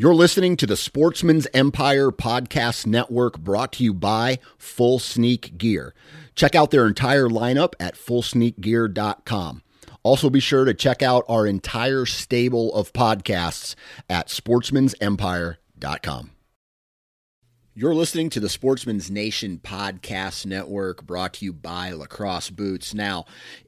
[0.00, 5.92] You're listening to the Sportsman's Empire Podcast Network brought to you by Full Sneak Gear.
[6.36, 9.62] Check out their entire lineup at fullsneakgear.com.
[10.04, 13.74] Also, be sure to check out our entire stable of podcasts
[14.08, 16.30] at sportsmansempire.com.
[17.74, 22.94] You're listening to the Sportsman's Nation Podcast Network brought to you by LaCrosse Boots.
[22.94, 23.24] Now,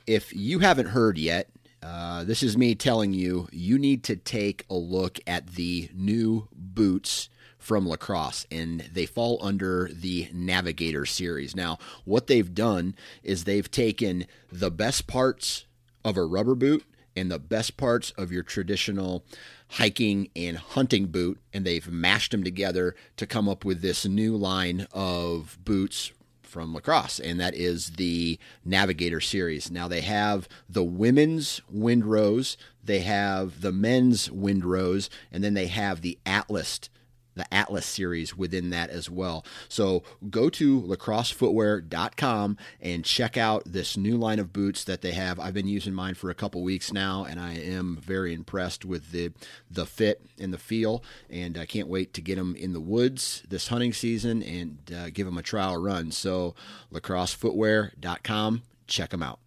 [0.06, 1.50] if you haven't heard yet,
[1.82, 6.48] uh, this is me telling you, you need to take a look at the new
[6.52, 11.54] boots from LaCrosse and they fall under the navigator series.
[11.54, 15.66] Now what they've done is they've taken the best parts
[16.04, 16.84] of a rubber boot
[17.14, 19.24] and the best parts of your traditional
[19.68, 24.36] hiking and hunting boot and they've mashed them together to come up with this new
[24.36, 26.12] line of boots
[26.50, 29.70] from LaCrosse, and that is the Navigator series.
[29.70, 36.00] Now they have the women's Windrose, they have the men's Windrose, and then they have
[36.00, 36.80] the Atlas
[37.34, 39.44] the Atlas series within that as well.
[39.68, 45.38] So go to lacrossefootwear.com and check out this new line of boots that they have.
[45.38, 49.12] I've been using mine for a couple weeks now, and I am very impressed with
[49.12, 49.32] the
[49.70, 51.02] the fit and the feel.
[51.28, 55.10] And I can't wait to get them in the woods this hunting season and uh,
[55.10, 56.10] give them a trial run.
[56.12, 56.54] So
[56.92, 59.38] lacrossefootwear.com, check them out.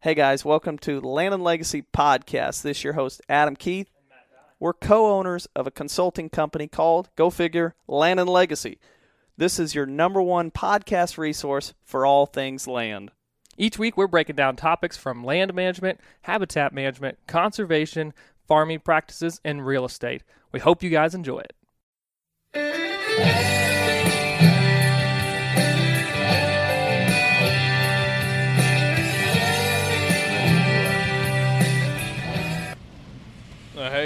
[0.00, 2.62] Hey guys, welcome to the Land and Legacy podcast.
[2.62, 3.90] This is your host Adam Keith
[4.58, 8.78] we're co owners of a consulting company called, go figure, Land and Legacy.
[9.36, 13.10] This is your number one podcast resource for all things land.
[13.58, 18.14] Each week, we're breaking down topics from land management, habitat management, conservation,
[18.46, 20.22] farming practices, and real estate.
[20.52, 21.52] We hope you guys enjoy it.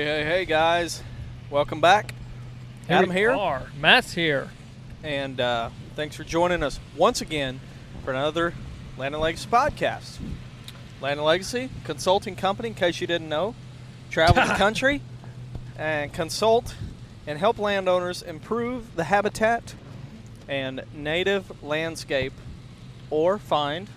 [0.01, 1.03] Hey, hey, hey, guys.
[1.51, 2.15] Welcome back.
[2.87, 3.33] Here Adam here.
[3.33, 3.67] Are.
[3.79, 4.49] Matt's here.
[5.03, 7.61] And uh, thanks for joining us once again
[8.03, 8.55] for another
[8.97, 10.19] Land and Legacy podcast.
[11.03, 13.55] Land and Legacy, consulting company, in case you didn't know.
[14.11, 15.03] Travel the country
[15.77, 16.77] and consult
[17.27, 19.75] and help landowners improve the habitat
[20.49, 22.33] and native landscape
[23.11, 23.91] or find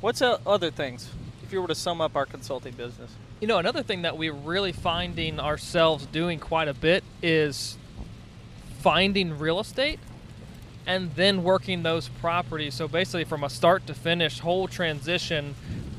[0.00, 1.10] what's other things
[1.42, 4.34] if you were to sum up our consulting business you know, another thing that we're
[4.34, 7.78] really finding ourselves doing quite a bit is
[8.80, 9.98] finding real estate
[10.86, 12.74] and then working those properties.
[12.74, 15.54] So basically, from a start to finish, whole transition,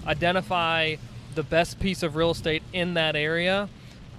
[0.06, 0.98] identify
[1.34, 3.70] the best piece of real estate in that area,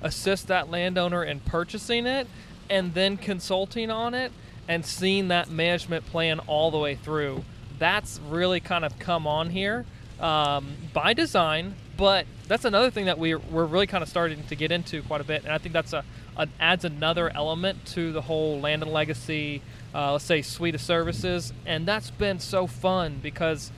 [0.01, 2.27] assist that landowner in purchasing it,
[2.69, 4.33] and then consulting on it
[4.67, 7.45] and seeing that management plan all the way through.
[7.79, 9.85] That's really kind of come on here
[10.21, 14.57] um, by design, but that's another thing that we're, we're really kind of starting to
[14.57, 16.05] get into quite a bit, and I think that's a,
[16.37, 19.63] a adds another element to the whole land and legacy,
[19.95, 23.71] uh, let's say, suite of services, and that's been so fun because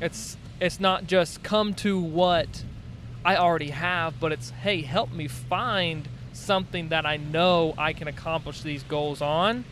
[0.00, 2.64] it's it's not just come to what
[3.24, 8.08] I already have, but it's hey, help me find something that I know I can
[8.08, 9.64] accomplish these goals on,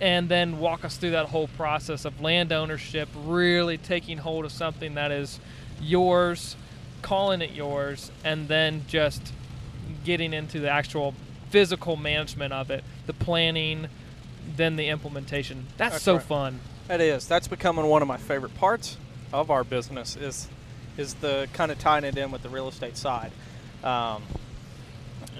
[0.00, 4.52] and then walk us through that whole process of land ownership, really taking hold of
[4.52, 5.40] something that is
[5.80, 6.56] yours
[7.04, 9.32] calling it yours, and then just
[10.04, 11.14] getting into the actual
[11.50, 13.86] physical management of it, the planning,
[14.56, 15.66] then the implementation.
[15.76, 16.22] That's, That's so right.
[16.22, 16.60] fun.
[16.88, 17.28] It is.
[17.28, 18.96] That's becoming one of my favorite parts
[19.32, 20.48] of our business is
[20.96, 23.32] is the kind of tying it in with the real estate side.
[23.82, 24.22] Um,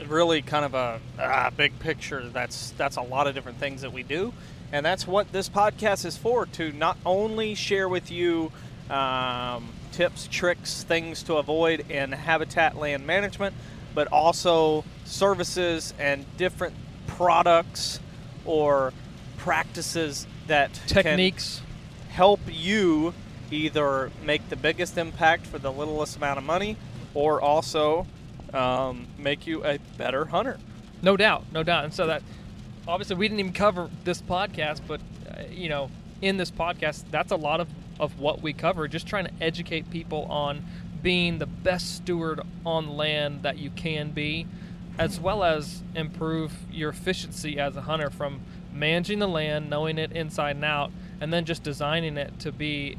[0.07, 2.29] really, kind of a, a big picture.
[2.29, 4.35] That's that's a lot of different things that we do,
[4.71, 6.45] and that's what this podcast is for.
[6.47, 8.53] To not only share with you.
[8.91, 13.55] Um, tips, tricks, things to avoid in habitat land management,
[13.95, 16.75] but also services and different
[17.07, 18.01] products
[18.45, 18.93] or
[19.39, 21.63] practices that techniques
[22.11, 23.15] help you
[23.53, 26.77] either make the biggest impact for the littlest amount of money
[27.15, 28.05] or also
[28.53, 30.59] um, make you a better hunter.
[31.03, 31.85] No doubt, no doubt.
[31.85, 32.23] And so that
[32.89, 35.01] obviously we didn't even cover this podcast, but
[35.31, 35.89] uh, you know,
[36.21, 37.69] in this podcast, that's a lot of
[37.99, 40.65] of what we cover, just trying to educate people on
[41.03, 44.47] being the best steward on land that you can be,
[44.99, 48.41] as well as improve your efficiency as a hunter from
[48.73, 52.97] managing the land, knowing it inside and out, and then just designing it to be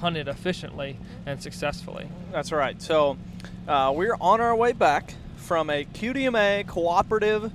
[0.00, 2.08] hunted efficiently and successfully.
[2.32, 2.80] That's right.
[2.80, 3.18] So
[3.66, 7.52] uh, we're on our way back from a QDMA cooperative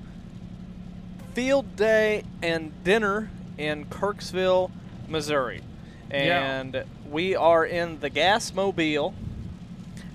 [1.34, 4.70] field day and dinner in Kirksville,
[5.08, 5.62] Missouri
[6.14, 6.84] and yeah.
[7.10, 9.14] we are in the gas mobile,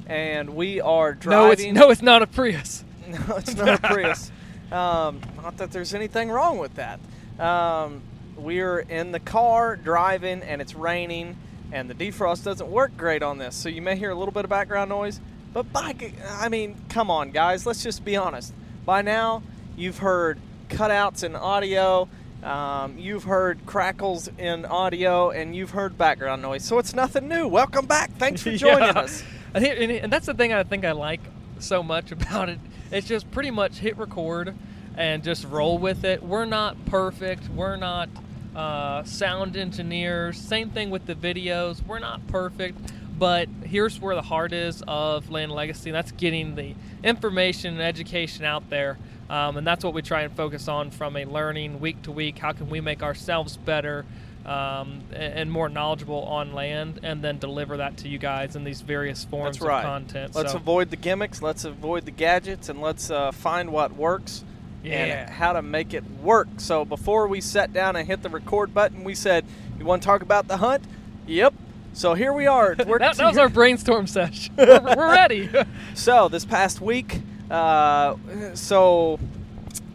[0.06, 1.74] and we are driving.
[1.74, 2.84] No, it's no, it's not a Prius.
[3.08, 4.32] no, it's not a Prius.
[4.70, 7.00] Um, not that there's anything wrong with that.
[7.40, 8.02] Um,
[8.36, 11.38] we're in the car driving, and it's raining,
[11.72, 13.56] and the defrost doesn't work great on this.
[13.56, 15.22] So you may hear a little bit of background noise.
[15.54, 15.94] But by,
[16.30, 17.64] I mean, come on, guys.
[17.64, 18.52] Let's just be honest.
[18.84, 19.42] By now,
[19.74, 22.08] you've heard cutouts in audio.
[22.42, 27.48] Um, you've heard crackles in audio and you've heard background noise, so it's nothing new.
[27.48, 28.12] Welcome back.
[28.12, 29.00] Thanks for joining Yeah.
[29.00, 29.24] us.
[29.54, 31.20] I think- and and that's the thing I think I like
[31.58, 32.60] so much about it.
[32.92, 34.54] It's just pretty much hit record
[34.96, 36.22] and just roll with it.
[36.22, 37.48] We're not perfect.
[37.48, 38.08] We're not
[38.54, 40.38] uh, sound engineers.
[40.38, 41.84] Same thing with the videos.
[41.84, 42.78] We're not perfect.
[43.18, 45.90] But here's where the heart is of Land Legacy.
[45.90, 48.96] and That's getting the information and education out there.
[49.30, 52.38] Um, and that's what we try and focus on from a learning week to week.
[52.38, 54.06] How can we make ourselves better
[54.46, 58.80] um, and more knowledgeable on land, and then deliver that to you guys in these
[58.80, 59.78] various forms That's right.
[59.80, 60.34] of content.
[60.34, 61.42] Let's so, avoid the gimmicks.
[61.42, 64.44] Let's avoid the gadgets, and let's uh, find what works
[64.82, 64.94] Yeah.
[64.94, 66.48] and how to make it work.
[66.56, 69.44] So before we sat down and hit the record button, we said,
[69.78, 70.84] "You want to talk about the hunt?"
[71.26, 71.52] Yep.
[71.92, 72.74] So here we are.
[72.78, 74.54] That, that was our brainstorm session.
[74.58, 75.50] we're, we're ready.
[75.94, 78.16] So this past week, uh,
[78.54, 79.18] so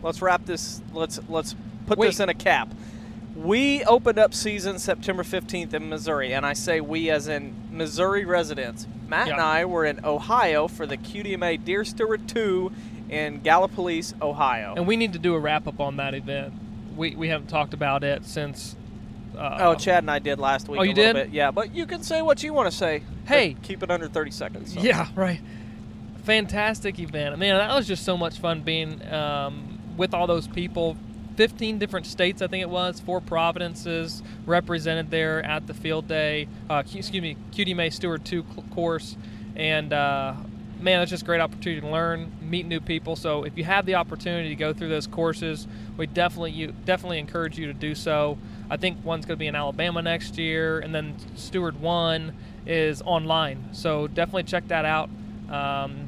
[0.01, 0.81] let's wrap this.
[0.93, 1.55] Let's let's
[1.85, 2.69] put this in a cap.
[3.35, 8.25] We opened up season September 15th in Missouri, and I say we as in Missouri
[8.25, 8.85] residents.
[9.07, 12.71] Matt and I were in Ohio for the QDMA Deer Steward 2
[13.09, 14.73] in Gallipolis, Ohio.
[14.75, 16.53] and we need to do a wrap up on that event.
[16.95, 18.75] We, we haven't talked about it since.
[19.35, 20.79] Uh, oh, Chad and I did last week.
[20.79, 21.25] Oh, a you little did?
[21.25, 21.33] Bit.
[21.33, 23.01] Yeah, but you can say what you want to say.
[23.25, 23.55] Hey.
[23.63, 24.73] keep it under 30 seconds.
[24.73, 24.79] so.
[24.79, 25.41] Yeah, right.
[26.23, 27.37] Fantastic event.
[27.37, 30.95] Man, that was just so much fun being um, with all those people.
[31.35, 36.47] 15 different states, I think it was, four provinces represented there at the field day,
[36.69, 39.17] uh, excuse me, QDMA Steward 2 course.
[39.55, 40.35] And uh,
[40.79, 43.15] man, it's just a great opportunity to learn, meet new people.
[43.15, 45.67] So if you have the opportunity to go through those courses,
[45.97, 48.37] we definitely you definitely encourage you to do so.
[48.69, 52.33] I think one's going to be in Alabama next year, and then Steward One
[52.65, 53.69] is online.
[53.71, 55.09] So definitely check that out
[55.49, 56.07] um,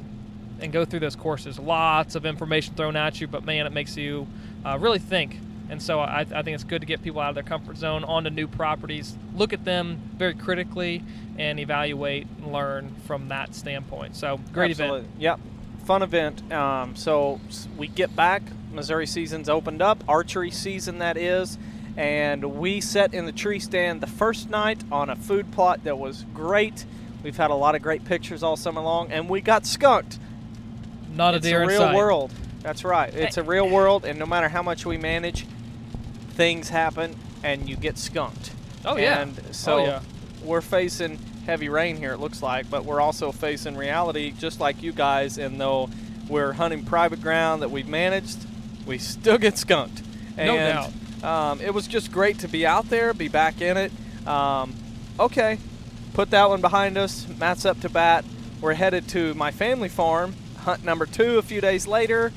[0.60, 1.58] and go through those courses.
[1.58, 4.26] Lots of information thrown at you, but man, it makes you
[4.64, 5.38] uh, really think.
[5.68, 8.04] And so I, I think it's good to get people out of their comfort zone
[8.04, 11.02] onto new properties, look at them very critically,
[11.38, 14.16] and evaluate and learn from that standpoint.
[14.16, 15.00] So great Absolutely.
[15.00, 15.12] event.
[15.18, 15.40] Yep.
[15.84, 16.52] Fun event.
[16.52, 17.40] Um, so
[17.76, 18.42] we get back.
[18.72, 20.02] Missouri season's opened up.
[20.08, 21.58] Archery season, that is.
[21.96, 25.98] And we sat in the tree stand the first night on a food plot that
[25.98, 26.84] was great.
[27.22, 30.18] We've had a lot of great pictures all summer long, and we got skunked.
[31.16, 31.96] Not a it's deer a real sight.
[31.96, 32.32] world.
[32.62, 33.12] That's right.
[33.14, 35.46] It's a real world, and no matter how much we manage,
[36.30, 38.52] things happen, and you get skunked.
[38.84, 39.20] Oh yeah.
[39.20, 40.00] And so oh yeah.
[40.44, 44.82] we're facing heavy rain here, it looks like, but we're also facing reality just like
[44.82, 45.38] you guys.
[45.38, 45.88] And though
[46.28, 48.46] we're hunting private ground that we've managed,
[48.84, 50.02] we still get skunked.
[50.36, 50.92] And, No doubt.
[51.24, 53.92] Um, it was just great to be out there, be back in it.
[54.26, 54.74] Um,
[55.18, 55.58] okay,
[56.12, 57.26] put that one behind us.
[57.38, 58.24] Matt's up to bat.
[58.60, 60.34] We're headed to my family farm,
[60.66, 62.32] hunt number two a few days later.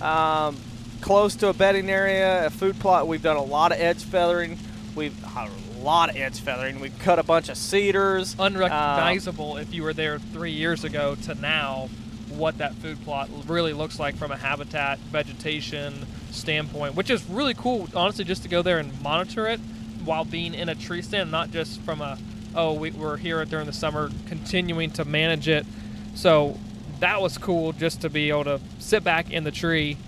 [0.00, 0.56] Um,
[1.02, 3.06] close to a bedding area, a food plot.
[3.06, 4.58] We've done a lot of edge feathering.
[4.96, 5.50] We've a
[5.80, 6.80] lot of edge feathering.
[6.80, 8.36] We've cut a bunch of cedars.
[8.38, 11.90] Unrecognizable if you were there three years ago to now,
[12.30, 17.54] what that food plot really looks like from a habitat vegetation standpoint, which is really
[17.54, 19.60] cool, honestly, just to go there and monitor it
[20.06, 22.16] while being in a tree stand, not just from a
[22.54, 25.66] oh we, we're here during the summer continuing to manage it.
[26.14, 26.58] So
[27.04, 29.98] that was cool just to be able to sit back in the tree.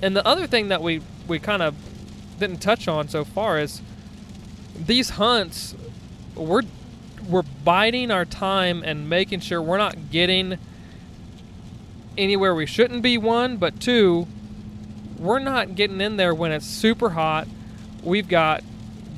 [0.00, 1.74] And the other thing that we we kind of
[2.38, 3.82] didn't touch on so far is
[4.78, 5.74] these hunts
[6.36, 6.62] we're
[7.28, 10.56] we're biding our time and making sure we're not getting
[12.16, 14.26] anywhere we shouldn't be one but two
[15.18, 17.48] we're not getting in there when it's super hot
[18.02, 18.62] we've got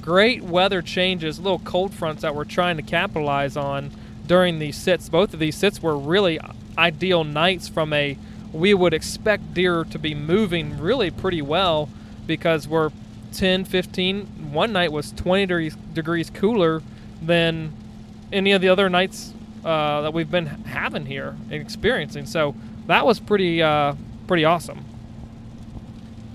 [0.01, 3.91] great weather changes little cold fronts that we're trying to capitalize on
[4.27, 6.39] during these sits both of these sits were really
[6.79, 8.17] ideal nights from a
[8.53, 11.89] we would expect deer to be moving really pretty well
[12.27, 12.91] because we're
[13.33, 16.83] 10 15 one night was 20 degrees, degrees cooler
[17.21, 17.73] than
[18.33, 19.33] any of the other nights
[19.65, 22.55] uh, that we've been having here and experiencing so
[22.87, 23.95] that was pretty uh,
[24.27, 24.85] pretty awesome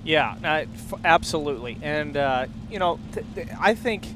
[0.03, 0.65] Yeah,
[1.05, 1.77] absolutely.
[1.81, 4.07] And, uh, you know, th- th- I think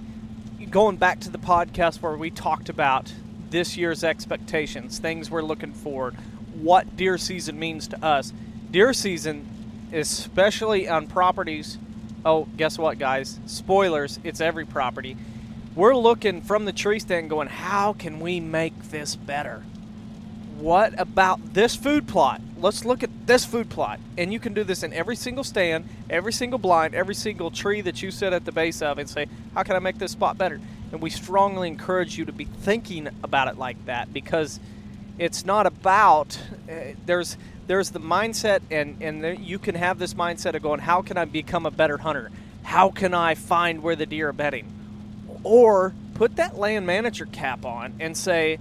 [0.69, 3.13] going back to the podcast where we talked about
[3.51, 6.11] this year's expectations, things we're looking for,
[6.53, 8.33] what deer season means to us.
[8.71, 9.47] Deer season,
[9.93, 11.77] especially on properties,
[12.25, 13.39] oh, guess what, guys?
[13.45, 15.17] Spoilers, it's every property.
[15.75, 19.63] We're looking from the tree stand going, how can we make this better?
[20.57, 22.41] what about this food plot?
[22.57, 23.99] Let's look at this food plot.
[24.17, 27.81] And you can do this in every single stand, every single blind, every single tree
[27.81, 30.37] that you sit at the base of and say, how can I make this spot
[30.37, 30.61] better?
[30.91, 34.59] And we strongly encourage you to be thinking about it like that because
[35.17, 36.39] it's not about,
[36.69, 37.37] uh, there's,
[37.67, 41.17] there's the mindset, and, and there, you can have this mindset of going, how can
[41.17, 42.31] I become a better hunter?
[42.63, 44.71] How can I find where the deer are bedding?
[45.43, 48.59] Or put that land manager cap on and say,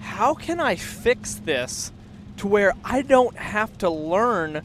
[0.00, 1.92] how can I fix this
[2.38, 4.62] to where I don't have to learn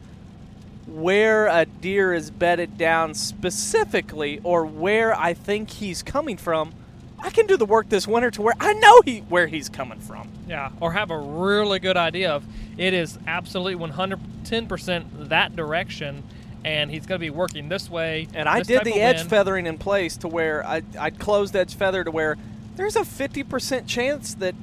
[0.87, 6.73] where a deer is bedded down specifically or where I think he's coming from?
[7.21, 9.99] I can do the work this winter to where I know he where he's coming
[9.99, 10.29] from.
[10.47, 12.43] Yeah, or have a really good idea of
[12.77, 16.23] it is absolutely 110% that direction
[16.63, 18.27] and he's going to be working this way.
[18.33, 19.29] And I did the edge wind.
[19.29, 22.37] feathering in place to where I I closed edge feather to where
[22.75, 24.55] there's a 50% chance that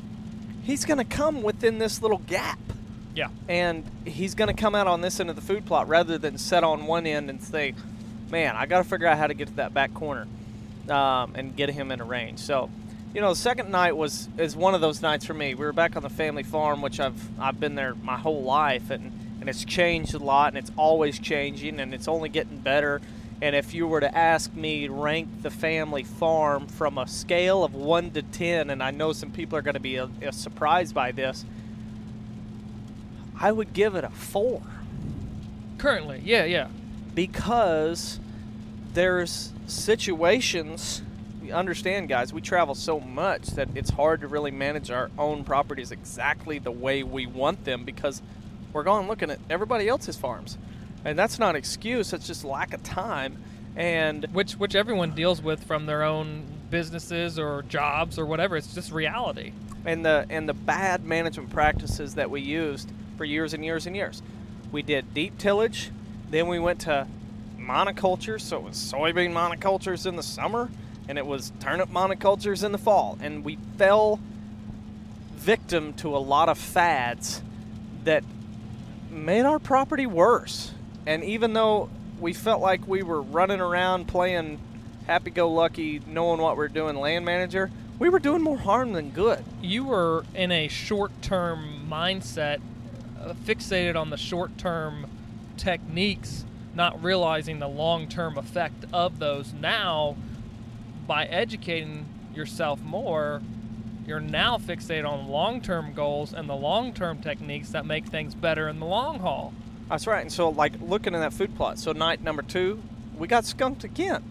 [0.62, 2.58] he's going to come within this little gap.
[3.14, 3.28] Yeah.
[3.48, 6.38] And he's going to come out on this end of the food plot rather than
[6.38, 7.74] set on one end and say,
[8.30, 10.26] man, I got to figure out how to get to that back corner
[10.90, 12.38] um, and get him in a range.
[12.38, 12.70] So,
[13.14, 15.54] you know, the second night was is one of those nights for me.
[15.54, 18.90] We were back on the family farm, which I've I've been there my whole life,
[18.90, 23.00] and and it's changed a lot, and it's always changing, and it's only getting better.
[23.40, 27.72] And if you were to ask me rank the family farm from a scale of
[27.72, 30.92] 1 to 10, and I know some people are going to be a, a surprised
[30.92, 31.44] by this,
[33.40, 34.60] I would give it a 4.
[35.78, 36.66] Currently, yeah, yeah.
[37.14, 38.18] Because
[38.94, 41.02] there's situations,
[41.42, 45.44] you understand, guys, we travel so much that it's hard to really manage our own
[45.44, 48.22] properties exactly the way we want them because
[48.72, 50.58] we're going looking at everybody else's farms
[51.04, 52.12] and that's not an excuse.
[52.12, 53.42] It's just lack of time,
[53.76, 58.56] and which which everyone deals with from their own businesses or jobs or whatever.
[58.56, 59.52] It's just reality.
[59.84, 63.94] And the and the bad management practices that we used for years and years and
[63.94, 64.22] years.
[64.70, 65.90] We did deep tillage,
[66.30, 67.06] then we went to
[67.68, 68.40] monoculture.
[68.40, 70.70] So it was soybean monocultures in the summer,
[71.08, 74.20] and it was turnip monocultures in the fall, and we fell
[75.36, 77.42] victim to a lot of fads
[78.04, 78.24] that
[79.10, 80.72] made our property worse.
[81.06, 81.88] And even though
[82.20, 84.58] we felt like we were running around playing
[85.06, 88.92] happy go lucky, knowing what we are doing, land manager, we were doing more harm
[88.92, 89.42] than good.
[89.62, 92.60] You were in a short term mindset,
[93.20, 95.06] uh, fixated on the short term
[95.56, 96.44] techniques,
[96.78, 99.52] not realizing the long term effect of those.
[99.52, 100.16] Now,
[101.06, 103.42] by educating yourself more,
[104.06, 108.34] you're now fixated on long term goals and the long term techniques that make things
[108.34, 109.52] better in the long haul.
[109.90, 110.22] That's right.
[110.22, 112.80] And so, like, looking at that food plot, so night number two,
[113.18, 114.22] we got skunked again.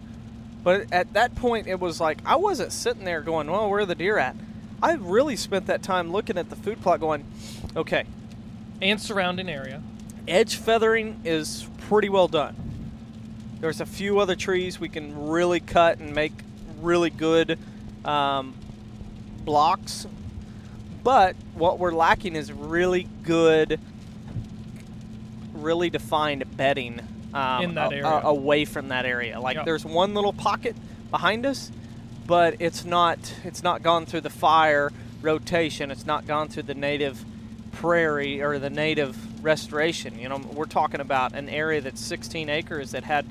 [0.64, 3.86] But at that point, it was like I wasn't sitting there going, well, where are
[3.86, 4.34] the deer at?
[4.82, 7.24] I really spent that time looking at the food plot going,
[7.76, 8.04] okay.
[8.80, 9.82] And surrounding area.
[10.26, 12.54] Edge feathering is pretty well done.
[13.60, 16.32] There's a few other trees we can really cut and make
[16.82, 17.58] really good
[18.04, 18.54] um,
[19.44, 20.06] blocks.
[21.02, 23.80] But what we're lacking is really good
[25.54, 27.00] really defined bedding
[27.32, 28.06] um, in that a, area.
[28.06, 29.40] A, away from that area.
[29.40, 29.64] Like yep.
[29.64, 30.76] there's one little pocket
[31.10, 31.72] behind us,
[32.26, 34.92] but it's not it's not gone through the fire
[35.22, 35.90] rotation.
[35.90, 37.24] It's not gone through the native
[37.78, 40.18] prairie or the native restoration.
[40.18, 43.24] You know, we're talking about an area that's 16 acres that had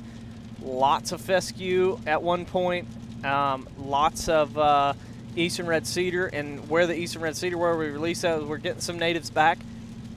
[0.61, 2.87] lots of fescue at one point,
[3.25, 4.93] um, lots of uh,
[5.35, 8.79] eastern red cedar, and where the eastern red cedar where we released that, we're getting
[8.79, 9.59] some natives back.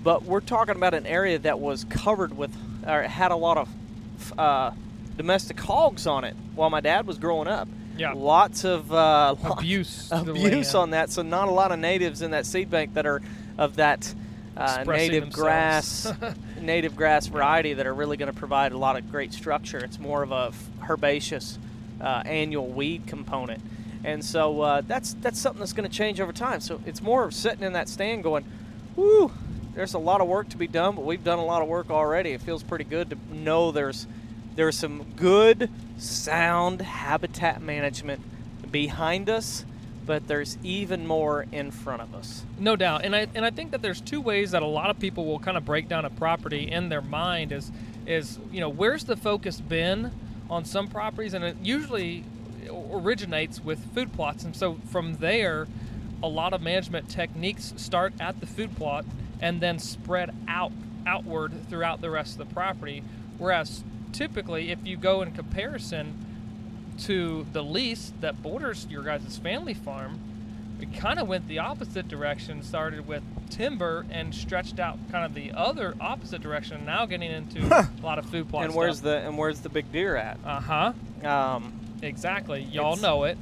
[0.04, 2.56] But we're talking about an area that was covered with,
[2.87, 4.70] or had a lot of uh,
[5.16, 7.66] domestic hogs on it while my dad was growing up.
[8.00, 8.14] Yeah.
[8.16, 11.11] Lots of uh, abuse, abuse on that.
[11.11, 13.21] So not a lot of natives in that seed bank that are
[13.59, 14.14] of that
[14.57, 15.37] uh, native themselves.
[15.37, 16.12] grass,
[16.61, 19.78] native grass variety that are really going to provide a lot of great structure.
[19.78, 20.52] It's more of a
[20.88, 21.59] herbaceous
[22.00, 23.62] uh, annual weed component,
[24.02, 26.61] and so uh, that's that's something that's going to change over time.
[26.61, 28.47] So it's more of sitting in that stand going,
[28.97, 29.30] "Whoo,
[29.75, 31.90] there's a lot of work to be done, but we've done a lot of work
[31.90, 32.30] already.
[32.30, 34.07] It feels pretty good to know there's
[34.57, 38.23] there's some good, sound habitat management
[38.71, 39.64] behind us,
[40.07, 42.45] but there's even more in front of us.
[42.59, 44.99] No doubt, and I and I think that there's two ways that a lot of
[44.99, 47.71] people will kind of break down a property in their mind is
[48.07, 50.12] is you know where's the focus been
[50.49, 52.25] on some properties, and it usually
[52.92, 55.69] originates with food plots, and so from there,
[56.23, 59.04] a lot of management techniques start at the food plot
[59.40, 60.73] and then spread out
[61.07, 63.02] outward throughout the rest of the property.
[63.38, 66.26] Whereas typically, if you go in comparison
[67.00, 70.19] to the lease that borders your guys' family farm,
[70.79, 72.62] we kind of went the opposite direction.
[72.62, 76.85] Started with timber and stretched out kind of the other opposite direction.
[76.87, 79.90] Now getting into a lot of food plot and where's the and where's the big
[79.93, 80.38] deer at?
[80.45, 80.93] Uh huh.
[81.29, 82.62] Um, Exactly.
[82.62, 83.37] Y'all know it.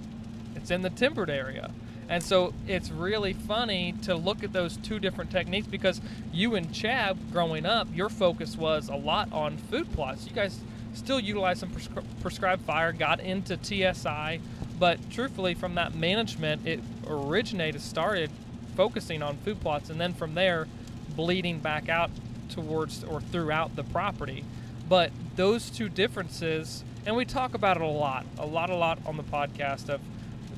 [0.56, 1.70] It's in the timbered area.
[2.08, 6.00] And so it's really funny to look at those two different techniques because
[6.32, 10.26] you and Chad, growing up, your focus was a lot on food plots.
[10.26, 10.58] You guys
[10.94, 14.40] still utilized some prescri- prescribed fire, got into TSI,
[14.78, 18.30] but truthfully, from that management, it originated, started
[18.74, 20.66] focusing on food plots, and then from there,
[21.14, 22.10] bleeding back out
[22.48, 24.44] towards or throughout the property.
[24.88, 28.98] But those two differences, and we talk about it a lot, a lot, a lot
[29.04, 30.00] on the podcast of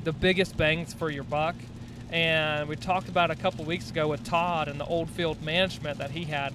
[0.03, 1.55] the biggest bangs for your buck.
[2.11, 5.97] And we talked about a couple weeks ago with Todd and the old field management
[5.99, 6.53] that he had.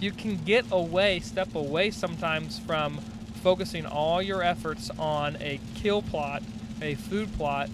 [0.00, 2.98] You can get away, step away sometimes from
[3.42, 6.42] focusing all your efforts on a kill plot,
[6.80, 7.68] a food plot.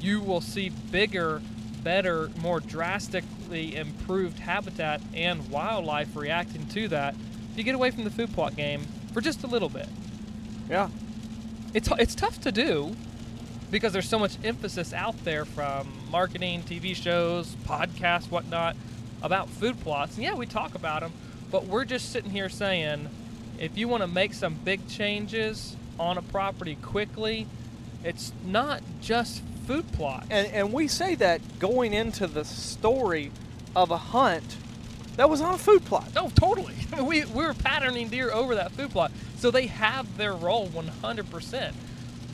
[0.00, 1.40] You will see bigger,
[1.82, 7.14] better, more drastically improved habitat and wildlife reacting to that.
[7.52, 8.82] If you get away from the food plot game
[9.14, 9.88] for just a little bit
[10.68, 10.88] yeah.
[11.74, 12.96] it's it's tough to do
[13.70, 18.76] because there's so much emphasis out there from marketing, TV shows, podcasts, whatnot
[19.22, 20.14] about food plots.
[20.14, 21.12] And yeah, we talk about them,
[21.50, 23.08] but we're just sitting here saying,
[23.58, 27.46] if you want to make some big changes on a property quickly,
[28.04, 30.26] it's not just food plots.
[30.30, 33.32] And and we say that going into the story
[33.74, 34.56] of a hunt
[35.16, 36.14] that was on a food plot.
[36.14, 36.74] No, totally.
[37.02, 39.12] we, we were patterning deer over that food plot.
[39.36, 41.72] So they have their role 100%.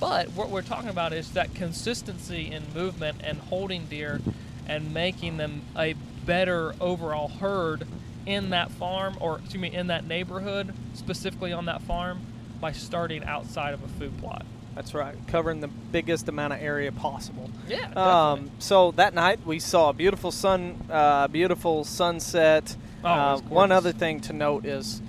[0.02, 4.21] But what we're talking about is that consistency in movement and holding deer
[4.66, 5.94] and making them a
[6.26, 7.87] better overall herd
[8.26, 12.21] in that farm or, excuse me, in that neighborhood, specifically on that farm,
[12.61, 14.44] by starting outside of a food plot.
[14.75, 17.49] That's right, covering the biggest amount of area possible.
[17.68, 17.92] Yeah.
[17.92, 22.76] Um, so that night we saw a beautiful sun, uh, beautiful sunset.
[23.04, 25.00] Oh, uh, one other thing to note is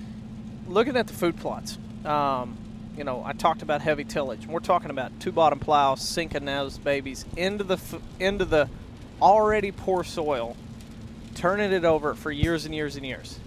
[0.68, 1.78] looking at the food plots.
[2.04, 2.58] Um,
[2.96, 4.46] you know, I talked about heavy tillage.
[4.46, 7.80] We're talking about two bottom plows sinking those babies into the
[8.20, 8.68] into the
[9.20, 10.56] already poor soil,
[11.34, 13.38] turning it over for years and years and years,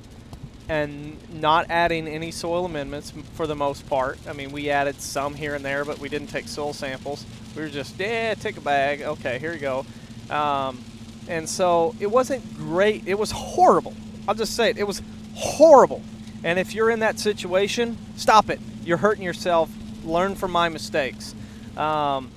[0.67, 4.19] and not adding any soil amendments for the most part.
[4.28, 7.26] I mean, we added some here and there, but we didn't take soil samples.
[7.56, 9.02] We were just, yeah, take a bag.
[9.02, 9.86] Okay, here you go.
[10.30, 10.84] Um,
[11.28, 13.08] and so it wasn't great.
[13.08, 13.93] It was horrible.
[14.28, 14.78] I'll just say it.
[14.78, 15.02] It was
[15.36, 16.02] horrible.
[16.43, 18.60] And if you're in that situation, stop it.
[18.88, 19.69] You're hurting yourself.
[20.06, 21.36] Learn from my mistakes.
[21.76, 22.32] Um,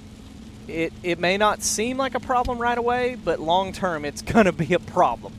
[0.67, 4.47] it, it may not seem like a problem right away, but long term, it's going
[4.47, 5.33] to be a problem.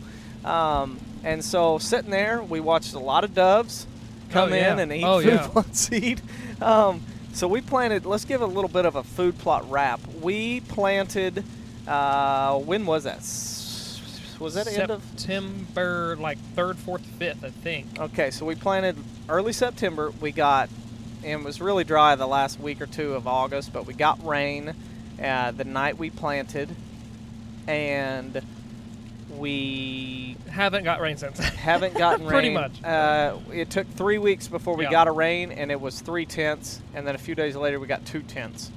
[0.46, 3.86] Um, and so, sitting there, we watched a lot of doves
[4.32, 4.74] come Oh, yeah.
[4.74, 5.48] in and eat Oh, food yeah.
[5.52, 6.22] plot seed.
[6.62, 7.02] Um,
[7.34, 8.06] so we planted.
[8.06, 10.00] Let's give a little bit of a food plot wrap.
[10.22, 11.44] We planted.
[11.88, 13.18] Uh, when was that?
[14.40, 15.04] Was that end of?
[15.18, 18.00] September, like third, fourth, fifth, I think.
[18.00, 18.96] Okay, so we planted
[19.30, 20.12] early September.
[20.20, 20.70] We got,
[21.24, 24.26] and it was really dry the last week or two of August, but we got
[24.26, 24.74] rain
[25.22, 26.70] uh, the night we planted,
[27.68, 28.42] and
[29.38, 31.40] we Haven't got rain since.
[31.40, 32.32] haven't gotten rain.
[32.32, 32.84] Pretty much.
[32.84, 34.92] Uh, it took three weeks before we Yeah.
[34.92, 37.88] got a rain, and it was three tenths, and then a few days later we
[37.88, 38.72] got two tenths.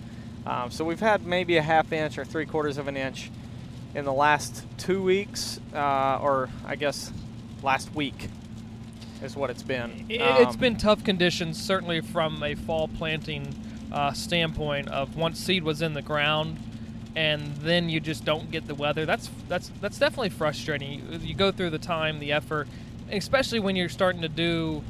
[0.46, 3.30] Um, so we've had maybe a half inch or three quarters of an inch
[3.94, 7.10] in the last two weeks, uh, or I guess
[7.62, 8.28] last week
[9.24, 10.04] is what it's been.
[10.08, 13.54] It, it's Um, been tough conditions, certainly from a fall planting
[13.92, 14.88] uh, standpoint.
[14.88, 16.58] Of once seed was in the ground,
[17.16, 19.06] and then you just don't get the weather.
[19.06, 20.92] That's that's that's definitely frustrating.
[21.10, 22.68] You, you go through the time, the effort,
[23.10, 24.84] especially when you're starting to do,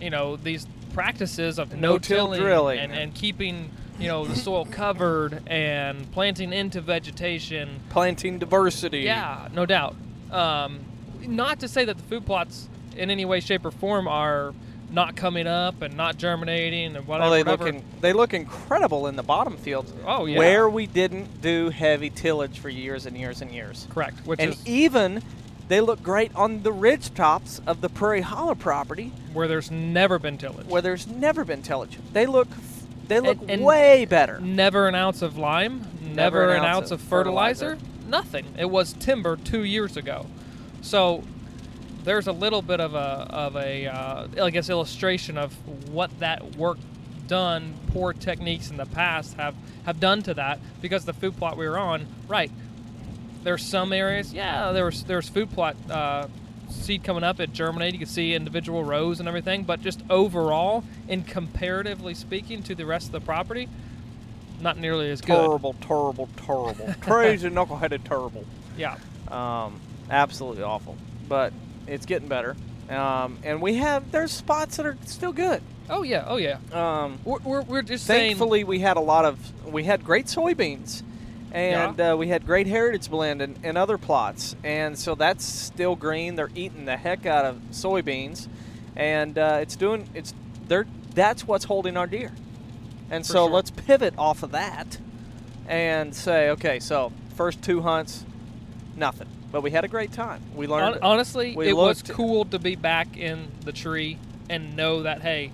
[0.00, 2.78] you know, these practices of No-till drilling.
[2.78, 7.80] and, and keeping you know the soil covered and planting into vegetation.
[7.90, 9.00] planting diversity.
[9.00, 9.96] Yeah, no doubt.
[10.30, 10.80] Um,
[11.26, 14.52] not to say that the food plots in any way, shape, or form are
[14.90, 17.28] not coming up and not germinating and whatever.
[17.28, 17.64] Oh, they whatever.
[17.66, 19.92] look in, they look incredible in the bottom fields.
[20.06, 20.38] Oh, yeah.
[20.38, 23.86] Where we didn't do heavy tillage for years and years and years.
[23.90, 25.22] correct, which and even
[25.68, 30.18] they look great on the ridge tops of the Prairie Hollow property where there's never
[30.18, 30.66] been tillage.
[30.66, 31.98] where there's never been tillage.
[32.14, 32.48] They look
[33.08, 34.40] they look And- and way better.
[34.40, 38.08] Never an ounce of lime, never, an, ounce, of fertilizer, fertilizer.
[38.08, 38.46] nothing.
[38.58, 40.26] It was timber two years ago,
[40.80, 41.22] so
[42.04, 45.52] there's a little bit of a of a uh, I guess illustration of
[45.90, 46.78] what that work
[47.26, 51.56] done, poor techniques in the past have have done to that because the food plot
[51.56, 52.50] we were on, right?
[53.44, 56.26] There's some areas, yeah, there was there was food plot uh,
[56.68, 57.94] seed coming up, it germinated.
[57.94, 62.84] You could see individual rows and everything, but just overall, in comparatively speaking to the
[62.84, 63.68] rest of the property,
[64.60, 65.36] not nearly as good.
[65.36, 68.44] terrible, terrible, terrible, crazy knuckleheaded, terrible.
[68.76, 68.96] Yeah.
[69.28, 69.80] Um,
[70.10, 70.96] absolutely awful.
[71.28, 71.52] But
[71.88, 72.56] it's getting better.
[72.88, 75.62] Um, and we have there's spots that are still good.
[75.90, 76.24] Oh yeah.
[76.26, 76.58] Oh yeah.
[76.72, 78.30] Um, We're, we're, we're just saying.
[78.30, 79.38] thankfully, we had a lot of
[79.70, 81.02] we had great soybeans,
[81.52, 85.96] and uh, we had great heritage blend and, and other plots, and so that's still
[85.96, 86.34] green.
[86.34, 88.48] They're eating the heck out of soybeans,
[88.96, 90.34] and uh, it's doing it's
[90.66, 92.32] they're that's what's holding our deer,
[93.10, 93.50] and For so sure.
[93.54, 94.98] let's pivot off of that,
[95.66, 98.24] and say okay, so first two hunts,
[98.96, 100.42] nothing, but we had a great time.
[100.54, 100.96] We learned.
[100.96, 104.18] Hon- honestly, we it was cool to be back in the tree
[104.50, 105.50] and know that hey,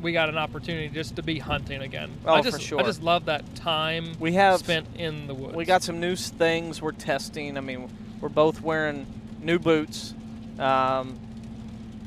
[0.00, 2.10] we got an opportunity just to be hunting again.
[2.26, 2.80] Oh, I for just, sure.
[2.80, 5.54] I just love that time We have- spent in the woods.
[5.54, 7.56] We got some new things we're testing.
[7.56, 7.88] I mean,
[8.20, 9.06] we're both wearing
[9.40, 10.14] new boots.
[10.58, 11.18] Um,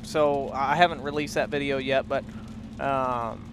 [0.02, 2.24] so I haven't released that video yet, but
[2.78, 3.44] um,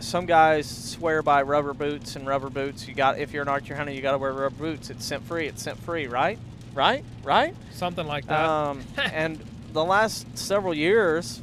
[0.00, 2.86] some guys swear by rubber boots and rubber boots.
[2.86, 4.90] You got if you're an archer hunter, you got to wear rubber boots.
[4.90, 5.46] It's scent free.
[5.46, 6.38] It's scent free, right?
[6.78, 7.04] Right?
[7.24, 7.56] Right?
[7.72, 8.48] something like that.
[8.48, 11.42] Um, and the last several years,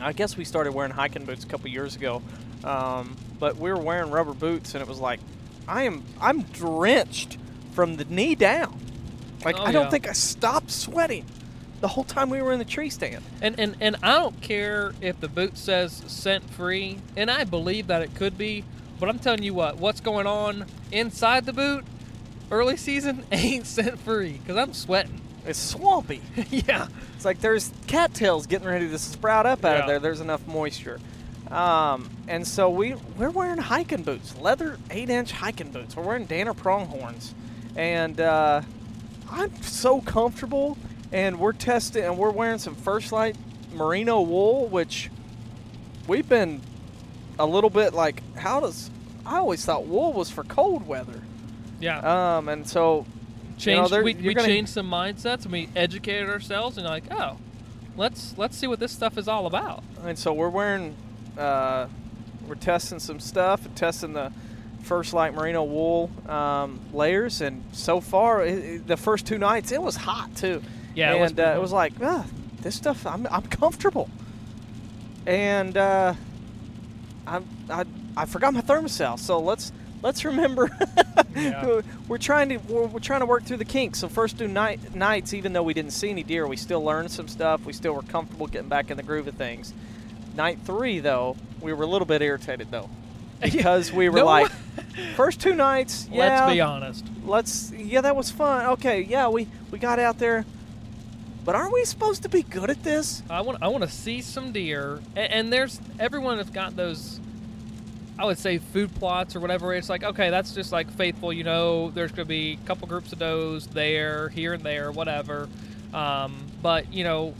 [0.00, 2.22] I guess we started wearing hiking boots a couple years ago.
[2.62, 5.18] Um, but we were wearing rubber boots, and it was like,
[5.66, 7.36] I am I'm drenched
[7.72, 8.78] from the knee down.
[9.44, 9.90] Like Oh, I don't yeah.
[9.90, 11.24] think I stopped sweating
[11.80, 13.24] the whole time we were in the tree stand.
[13.42, 17.88] And, and and I don't care if the boot says scent free, and I believe
[17.88, 18.62] that it could be,
[19.00, 21.84] but I'm telling you what, what's going on inside the boot,
[22.50, 25.20] early season ain't scent free because I'm sweating.
[25.46, 26.20] It's swampy.
[26.50, 26.88] yeah.
[27.16, 29.80] It's like there's cattails getting ready to sprout up out Yeah.
[29.82, 29.98] of there.
[29.98, 31.00] There's enough moisture.
[31.50, 35.96] Um, and so we we're wearing hiking boots, leather eight inch hiking boots.
[35.96, 37.34] We're wearing Danner pronghorns,
[37.74, 38.60] and uh,
[39.30, 40.76] I'm so comfortable.
[41.10, 43.34] And we're testing, and we're wearing some First Lite
[43.72, 45.10] merino wool, which
[46.06, 46.60] we've been
[47.38, 48.90] a little bit like, how does?
[49.24, 51.22] I always thought wool was for cold weather.
[51.80, 52.36] Yeah.
[52.38, 53.06] Um, and so
[53.56, 57.38] changed, we, you're we gonna- changed some mindsets and we educated ourselves and like, oh,
[57.96, 59.82] let's let's see what this stuff is all about.
[60.04, 60.96] And so we're wearing,
[61.36, 61.86] uh,
[62.46, 64.32] we're testing some stuff and testing the
[64.82, 67.40] First Lite Merino wool um, layers.
[67.40, 70.62] And so far, it, it- the first two nights, it was hot too.
[70.94, 72.24] Yeah, it and was uh, it was like, ah,
[72.62, 74.08] this stuff, I'm, I'm comfortable.
[75.26, 76.14] And uh,
[77.26, 77.84] I, I,
[78.16, 80.68] I forgot my thermostat, so let's let's remember.
[81.36, 81.82] Yeah.
[82.08, 84.00] we're trying to we're, we're trying to work through the kinks.
[84.00, 87.12] So first two night, nights, even though we didn't see any deer, we still learned
[87.12, 87.64] some stuff.
[87.64, 89.72] We still were comfortable getting back in the groove of things.
[90.34, 92.90] Night three, though, we were a little bit irritated though,
[93.40, 94.24] because we were No.
[94.24, 94.50] like,
[95.14, 97.06] first two nights, yeah, Let's be honest.
[97.24, 100.44] let's yeah that was fun okay yeah we we got out there
[101.44, 104.22] but aren't we supposed to be good at this I want I want to see
[104.22, 107.20] some deer, and, and there's everyone has got those.
[108.18, 109.74] I would say food plots or whatever.
[109.74, 111.32] It's like okay, that's just like faithful.
[111.32, 114.90] You know, there's going to be a couple groups of does there, here and there,
[114.90, 115.48] whatever.
[115.94, 117.34] Um, but you know,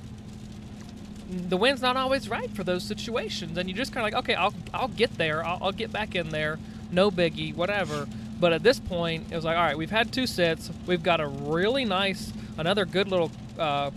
[1.28, 4.34] the wind's not always right for those situations, and you just kind of like okay,
[4.34, 6.58] I'll I'll get there, I'll, I'll get back in there,
[6.90, 8.06] no biggie, whatever.
[8.40, 11.20] But at this point, it was like all right, we've had two sets, we've got
[11.20, 13.30] a really nice, another good little.
[13.58, 13.90] Uh,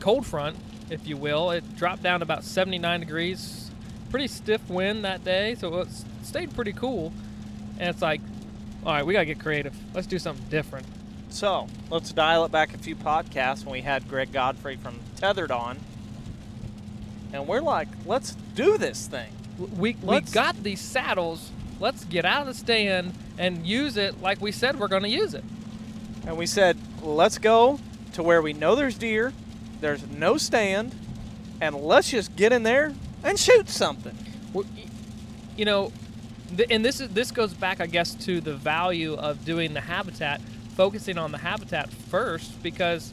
[0.00, 0.56] cold front,
[0.88, 1.50] if you will.
[1.50, 3.59] It dropped down about 79 degrees.
[4.10, 5.88] Pretty stiff wind that day, so it
[6.22, 7.12] stayed pretty cool.
[7.78, 8.20] And it's like,
[8.84, 9.74] all right, we gotta get creative.
[9.94, 10.86] Let's do something different.
[11.30, 15.50] so let's dial it back a few podcasts when we had greg godfrey from Tethrd
[15.52, 15.78] on
[17.32, 21.50] and we're like let's do this thing We we Let's- got these saddles.
[21.78, 25.34] Let's get out of the stand and use it like we said we're gonna use
[25.34, 25.44] it.
[26.26, 27.78] and we said let's go
[28.14, 29.32] to where we know there's deer
[29.80, 30.94] there's no stand
[31.60, 32.92] and let's just get in there
[33.22, 34.16] and shoot something
[34.52, 34.64] Well,
[35.56, 35.92] You know,
[36.70, 40.40] and this is this goes back, I guess, to the value of doing the habitat,
[40.74, 43.12] focusing on the habitat first, because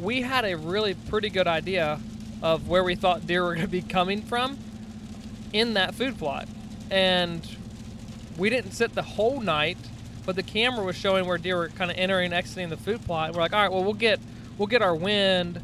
[0.00, 2.00] we had a really pretty good idea
[2.42, 4.58] of where we thought deer were going to be coming from
[5.52, 6.48] in that food plot,
[6.90, 7.56] and
[8.36, 9.78] we didn't sit the whole night,
[10.26, 13.04] but the camera was showing where deer were kind of entering, and exiting the food
[13.04, 13.32] plot.
[13.32, 14.18] We're like, all right, well, we'll get
[14.58, 15.60] we'll get our wind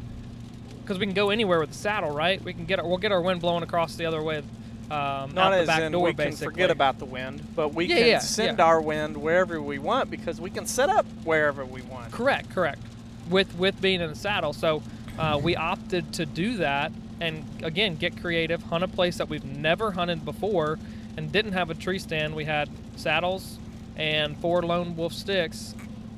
[0.91, 2.43] because we can go anywhere with the saddle, right?
[2.43, 4.43] We can get our, we'll get our wind blowing across the other way, um,
[4.89, 6.47] Not out the as back in door, we can basically.
[6.47, 8.65] forget about the wind, but we Yeah, can yeah, send yeah.
[8.65, 12.11] our wind wherever we want because we can set up wherever we want.
[12.11, 12.81] Correct, correct.
[13.29, 14.83] With with being in the saddle, so
[15.17, 19.45] uh, we opted to do that, and again, get creative, hunt a place that we've
[19.45, 20.77] never hunted before,
[21.15, 22.35] and didn't have a tree stand.
[22.35, 23.59] We had saddles
[23.95, 25.73] and four lone wolf sticks,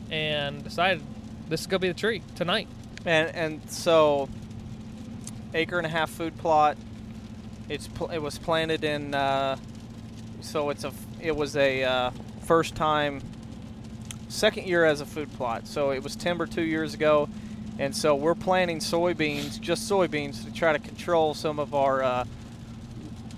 [0.09, 1.03] and decided
[1.47, 2.67] this is gonna be the tree tonight.
[3.05, 4.29] And and so,
[5.53, 6.77] acre and a half food plot.
[7.69, 9.57] It's it was planted in uh,
[10.41, 12.11] so it's a it was a uh,
[12.41, 13.21] first time,
[14.27, 15.67] second year as a food plot.
[15.67, 17.29] So it was timber two years ago,
[17.79, 22.25] and so we're planting soybeans, just soybeans, to try to control some of our uh,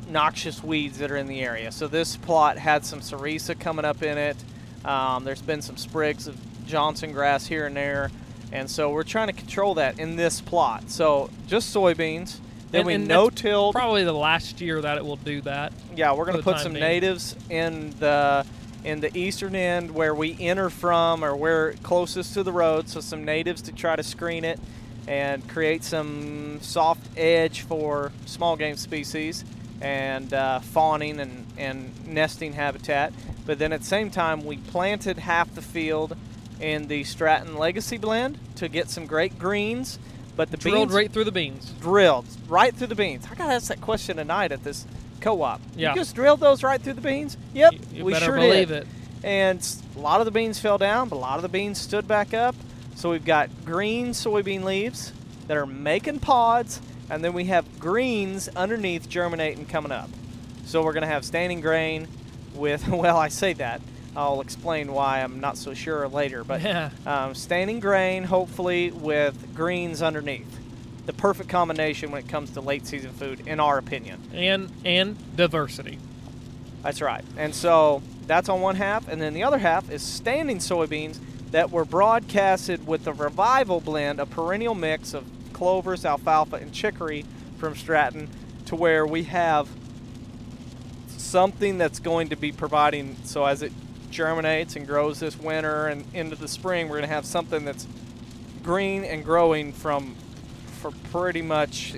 [0.10, 1.72] noxious weeds that are in the area.
[1.72, 4.38] So this plot had some sericea coming up in it.
[4.84, 8.12] Um, there's been some sprigs of Johnson grass here and there,
[8.56, 10.90] and so we're trying to control that in this plot.
[10.90, 12.38] So just soybeans.
[12.72, 13.76] Then And- we and no that's tilled.
[13.76, 15.74] Probably the last year that it will do that.
[15.96, 16.84] Yeah, we're going to put some being.
[16.84, 18.46] natives in the
[18.84, 22.88] in the eastern end where we enter from, or where closest to the road.
[22.88, 24.60] So some natives to try to screen it
[25.08, 29.44] and create some soft edge for small game species
[29.82, 33.12] and uh, fawning and, and nesting habitat.
[33.46, 36.16] But then at the same time, we planted half the field
[36.60, 40.00] in the Stratton Legacy blend to get some great greens.
[40.36, 41.72] But the Drilled beans right through the beans.
[41.80, 43.26] drilled right through the beans.
[43.32, 44.86] I got asked that question tonight at this
[45.22, 45.62] co-op.
[45.76, 45.92] Yeah.
[45.92, 47.38] You just drilled those right through the beans?
[47.54, 48.70] Yep, You, you we sure did.
[48.72, 48.88] it.
[49.24, 49.66] And
[49.96, 52.34] a lot of the beans fell down, but a lot of the beans stood back
[52.34, 52.54] up.
[52.96, 55.14] So we've got green soybean leaves
[55.48, 60.10] that are making pods, and then we have greens underneath germinating coming up.
[60.66, 62.08] So we're going to have standing grain
[62.54, 63.82] with, well, I say that.
[64.16, 66.44] I'll explain why I'm not so sure later.
[66.44, 66.90] But Yeah.
[67.06, 70.60] um, standing grain, hopefully, with greens underneath.
[71.06, 74.22] The perfect combination when it comes to late season food, in our opinion.
[74.34, 76.00] And and diversity.
[76.82, 77.24] That's right.
[77.38, 81.20] And so that's on one half, and then the other half is standing soybeans
[81.52, 87.24] that were broadcasted with the revival blend, a perennial mix of clovers, alfalfa, and chicory
[87.58, 88.28] from Stratton,
[88.66, 89.68] to where we have
[91.18, 93.16] something that's going to be providing.
[93.26, 93.72] So as it
[94.10, 97.88] germinates and grows this winter and into the spring, we're going to have something that's
[98.64, 100.16] green and growing from
[100.82, 101.96] for pretty much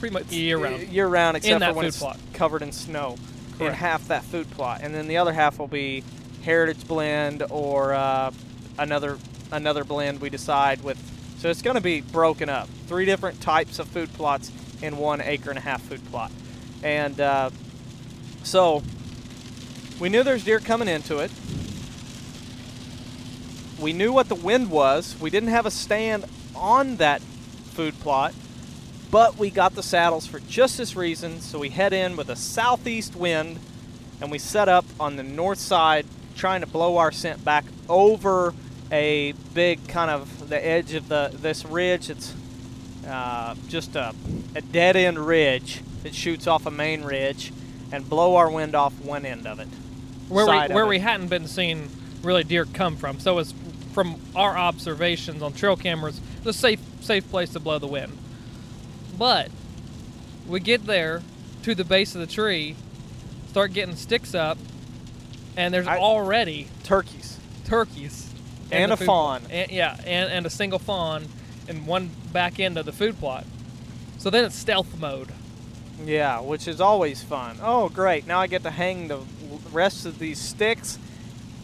[0.00, 0.88] Pretty much year round.
[0.88, 2.18] year round, except for when it's plot.
[2.32, 3.16] covered in snow.
[3.60, 6.02] In half that food plot, and then the other half will be
[6.42, 8.32] heritage blend or uh,
[8.76, 9.18] another
[9.52, 10.98] another blend we decide with.
[11.38, 12.68] So it's going to be broken up.
[12.88, 14.50] Three different types of food plots
[14.82, 16.32] in one acre and a half food plot,
[16.82, 17.50] and uh,
[18.42, 18.82] so
[20.02, 21.30] we knew there's deer coming into it.
[23.80, 25.14] We knew what the wind was.
[25.20, 26.24] We didn't have a stand
[26.56, 28.34] on that food plot,
[29.12, 31.40] but we got the saddles for just this reason.
[31.40, 33.60] So we head in with a southeast wind
[34.20, 38.54] and we set up on the north side, trying to blow our scent back over
[38.90, 42.10] a big kind of the edge of the this ridge.
[42.10, 42.34] It's
[43.06, 44.16] uh, just a,
[44.56, 47.52] a dead end ridge that shoots off a main ridge
[47.92, 49.68] and blow our wind off one end of it.
[50.32, 51.88] Where we where we hadn't been seeing
[52.22, 53.20] really deer come from.
[53.20, 53.54] So it's
[53.92, 58.16] from our observations on trail cameras, the safe safe place to blow the wind.
[59.18, 59.50] But
[60.48, 61.22] we get there
[61.62, 62.74] to the base of the tree,
[63.48, 64.58] start getting sticks up,
[65.56, 67.38] and there's I- already Turkeys.
[67.64, 68.28] turkeys
[68.70, 69.42] in And a fawn.
[69.50, 71.26] And, yeah, and, and a single fawn
[71.68, 73.44] in one back end of the food plot.
[74.18, 75.28] So then it's stealth mode.
[76.04, 77.58] Yeah, which is always fun.
[77.62, 78.26] Oh, great.
[78.26, 79.20] Now I get to hang the
[79.72, 80.98] rest of these sticks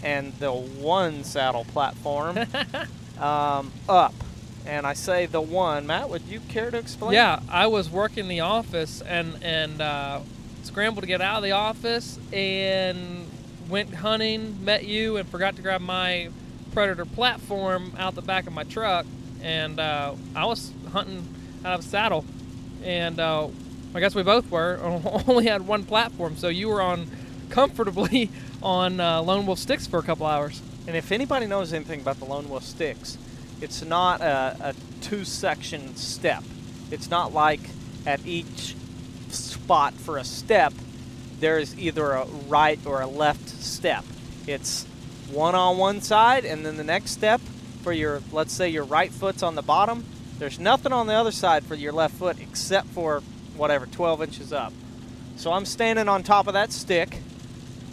[0.02, 2.38] and the one saddle platform
[3.20, 4.14] um, up.
[4.66, 5.86] And I say the one.
[5.86, 7.14] Matt, would you care to explain?
[7.14, 10.20] Yeah, I was working the office and and uh,
[10.62, 13.26] scrambled to get out of the office and
[13.68, 16.28] went hunting, met you, and forgot to grab my
[16.72, 19.06] predator platform out the back of my truck.
[19.42, 21.26] And uh, I was hunting
[21.64, 22.24] out of a saddle,
[22.82, 23.48] and uh,
[23.94, 24.78] I guess we both were.
[25.26, 27.06] Only had one platform, so you were on
[27.50, 28.30] comfortably
[28.62, 30.62] on uh, Lone Wolf Sticks for a couple hours.
[30.86, 33.18] And if anybody knows anything about the Lone Wolf Sticks,
[33.60, 36.42] it's not a, a two section step.
[36.90, 37.60] It's not like
[38.06, 38.74] at each
[39.30, 40.72] spot for a step,
[41.40, 44.04] there's either a right or a left step.
[44.46, 44.84] It's
[45.30, 47.40] one on one side, and then the next step
[47.82, 50.04] for your, let's say your right foot's on the bottom.
[50.38, 53.22] There's nothing on the other side for your left foot except for
[53.58, 54.72] whatever, 12 inches up.
[55.36, 57.18] So I'm standing on top of that stick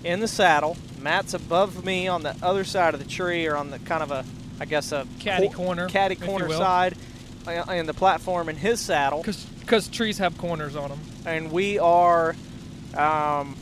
[0.04, 0.78] in the saddle.
[1.00, 4.12] Matt's above me on the other side of the tree, or on the kind of
[4.12, 4.26] a,
[4.60, 6.96] I guess a Caddy cor- corner, caddy corner side,
[7.48, 11.00] uh, in the platform in his saddle, Because trees have corners on them.
[11.26, 12.36] and we are
[12.96, 13.56] um,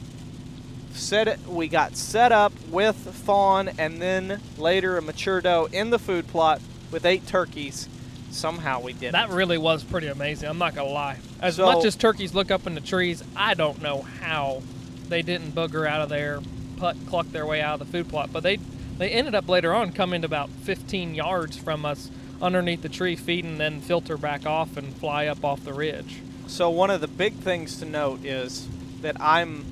[0.94, 1.28] set.
[1.28, 6.00] It, we got set up with fawn, and then later a mature doe in the
[6.00, 6.62] food plot
[6.92, 7.90] with eight turkeys.
[8.34, 10.50] Somehow we did That really was pretty amazing.
[10.50, 11.18] I'm not gonna lie.
[11.42, 14.62] As So- much as turkeys look up in the trees, I don't know how
[15.10, 16.42] they didn't booger out of there,
[16.78, 18.30] put cluck their way out of the food plot.
[18.34, 18.60] But they
[18.98, 23.16] they ended up later on coming to about 15 yards from us underneath the tree,
[23.16, 26.18] feeding, then filter back off and fly up off the ridge.
[26.46, 28.68] So one of the big things to note is
[29.02, 29.66] that I'm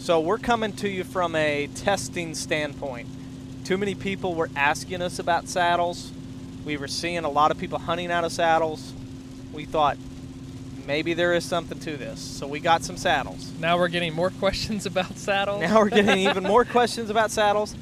[0.00, 3.08] So we're coming to you from a testing standpoint.
[3.64, 6.12] Too many people were asking us about saddles.
[6.68, 8.92] We were seeing a lot of people hunting out of saddles.
[9.54, 9.96] We thought
[10.86, 12.20] maybe there is something to this.
[12.20, 13.50] So we got some saddles.
[13.58, 15.62] Now we're getting more questions about saddles.
[15.62, 17.74] Now we're getting even more questions about saddles.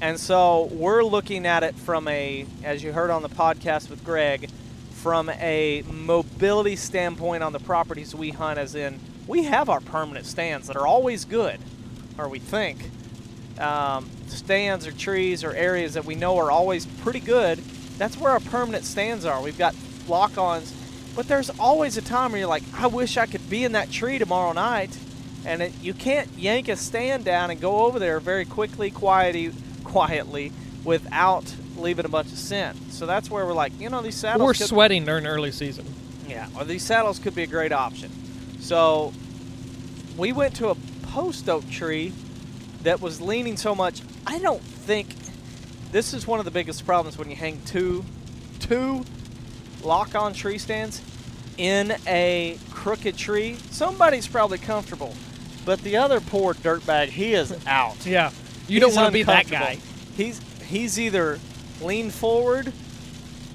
[0.00, 4.02] And so we're looking at it from a, as you heard on the podcast with
[4.06, 4.48] Greg,
[4.92, 10.24] from a mobility standpoint on the properties we hunt, as in we have our permanent
[10.24, 11.60] stands that are always good,
[12.16, 12.90] or we think.
[13.60, 17.62] Um, stands or trees or areas that we know are always pretty good.
[17.98, 19.42] That's where our permanent stands are.
[19.42, 19.74] We've got
[20.06, 20.72] lock ons,
[21.14, 23.90] but there's always a time where you're like, I wish I could be in that
[23.90, 24.96] tree tomorrow night.
[25.44, 29.52] And it, you can't yank a stand down and go over there very quickly, quietly,
[29.84, 30.52] quietly
[30.84, 32.76] without leaving a bunch of scent.
[32.92, 34.46] So that's where we're like, you know, these saddles.
[34.46, 35.86] We're sweating during early season.
[36.28, 38.10] yeah, well, these saddles could be a great option.
[38.60, 39.12] So
[40.16, 42.12] we went to a post oak tree
[42.82, 44.02] that was leaning so much.
[44.26, 45.08] I don't think
[45.92, 48.04] this is one of the biggest problems when you hang two
[48.60, 49.04] two
[49.82, 51.02] lock on tree stands
[51.56, 53.56] in a crooked tree.
[53.70, 55.14] Somebody's probably comfortable,
[55.64, 58.04] but the other poor dirtbag, he is out.
[58.06, 58.30] Yeah.
[58.68, 59.78] You don't want to be that guy.
[60.16, 61.38] He's he's either
[61.80, 62.72] leaned forward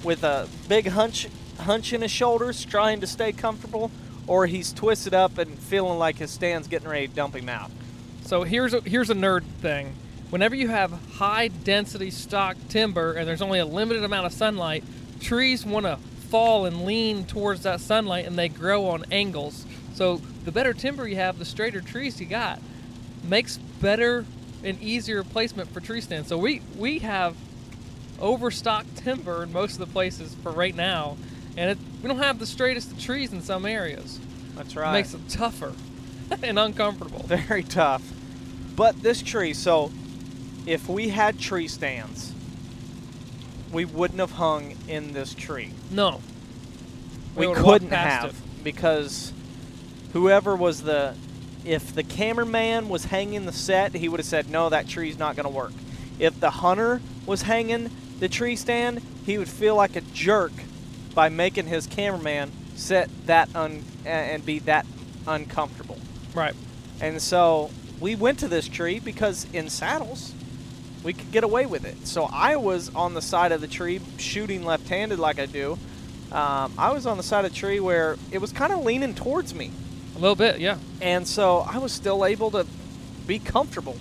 [0.02, 1.28] with a big hunch
[1.60, 3.90] hunch in his shoulders, trying to stay comfortable,
[4.26, 7.70] or he's twisted up and feeling like his stand's getting ready to dump him out.
[8.24, 9.94] So here's a, here's a nerd thing.
[10.34, 14.82] Whenever you have high density stock timber and there's only a limited amount of sunlight,
[15.20, 15.96] trees want to
[16.28, 19.64] fall and lean towards that sunlight and they grow on angles.
[19.94, 22.60] So the better timber you have, the straighter trees you got.
[23.22, 24.24] Makes better
[24.64, 26.26] and easier placement for tree stands.
[26.30, 27.36] So we we have
[28.18, 31.16] overstocked timber in most of the places for right now,
[31.56, 34.18] and it, we don't have the straightest of trees in some areas.
[34.56, 34.94] That's It right.
[34.94, 35.74] makes it tougher
[36.42, 37.20] and uncomfortable.
[37.20, 38.02] very tough.
[38.74, 39.92] But this tree, so
[40.66, 42.32] if we had tree stands,
[43.72, 45.70] we wouldn't have hung in this tree.
[45.90, 46.20] No,
[47.36, 48.64] we would've couldn't have it.
[48.64, 49.32] because
[50.12, 51.14] whoever was the
[51.64, 55.34] if the cameraman was hanging the set he would have said no that tree's not
[55.34, 55.72] going to work
[56.18, 60.52] if the hunter was hanging the tree stand he would feel like a jerk
[61.14, 64.84] by making his cameraman set that un and be that
[65.26, 65.98] uncomfortable
[66.34, 66.54] Right.
[67.00, 70.32] and so we went to this tree because in saddles
[71.04, 72.06] we could get away with it.
[72.06, 75.78] So I was on the side of the tree shooting left-handed like I do.
[76.32, 79.14] Um, I was on the side of the tree where it was kind of leaning
[79.14, 79.70] towards me,
[80.16, 80.78] A little bit, yeah.
[81.00, 82.66] and so I was still able to
[83.26, 83.96] be comfortable.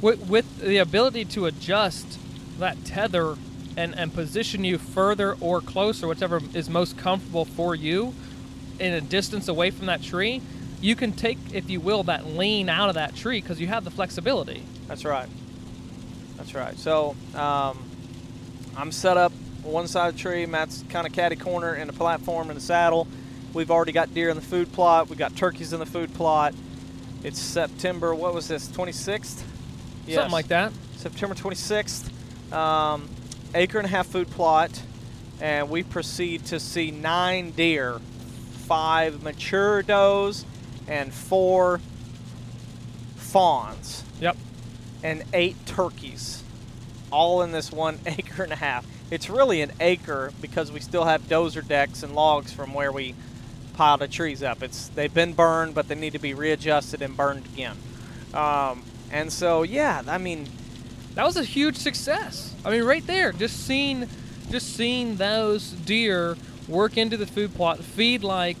[0.00, 2.18] With, with the ability to adjust
[2.58, 3.36] that tether
[3.76, 8.14] and, and position you further or closer, whichever is most comfortable for you,
[8.80, 10.40] in a distance away from that tree,
[10.80, 13.84] you can take, if you will, that lean out of that tree because you have
[13.84, 14.62] the flexibility.
[14.86, 15.28] That's right.
[16.48, 16.78] That's right.
[16.78, 17.78] So um,
[18.74, 19.32] I'm set up
[19.62, 20.46] one side of the tree.
[20.46, 23.06] Matt's kind of catty corner in the platform in the saddle.
[23.52, 25.10] We've already got deer in the food plot.
[25.10, 26.54] We've got turkeys in the food plot.
[27.22, 28.14] It's September.
[28.14, 28.66] What was this?
[28.68, 29.42] 26th.
[30.06, 30.72] Something like that.
[30.96, 32.10] September 26th.
[32.50, 33.10] Um,
[33.54, 34.82] acre and a half food plot,
[35.42, 37.98] and we proceed to see nine deer,
[38.66, 40.46] five mature does,
[40.86, 41.80] and four
[43.16, 44.38] fawns Yep.
[45.02, 46.37] and eight turkeys,
[47.10, 48.86] all in this one acre and a half.
[49.10, 53.14] It's really an acre because we still have dozer decks and logs from where we
[53.74, 54.62] piled the trees up.
[54.62, 57.76] It's they've been burned, but they need to be readjusted and burned again.
[58.34, 60.46] Um, and so, yeah, I mean,
[61.14, 62.54] That was a huge success.
[62.64, 64.08] I mean, right there, just seeing,
[64.50, 66.36] just seeing those deer
[66.68, 68.58] work into the food plot, feed like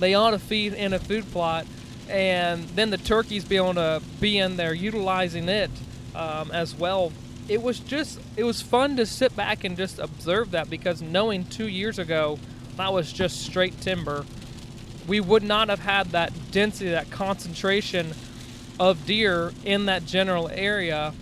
[0.00, 1.66] they ought to feed in a food plot,
[2.08, 5.70] and then the turkeys be able to be in there utilizing it
[6.16, 7.12] um, as well.
[7.50, 11.44] It was just, it was fun to sit back and just observe that because knowing
[11.44, 12.38] two years ago
[12.76, 14.24] that was just straight timber,
[15.08, 18.14] we would not have had that density, that concentration
[18.78, 21.12] of deer in that general area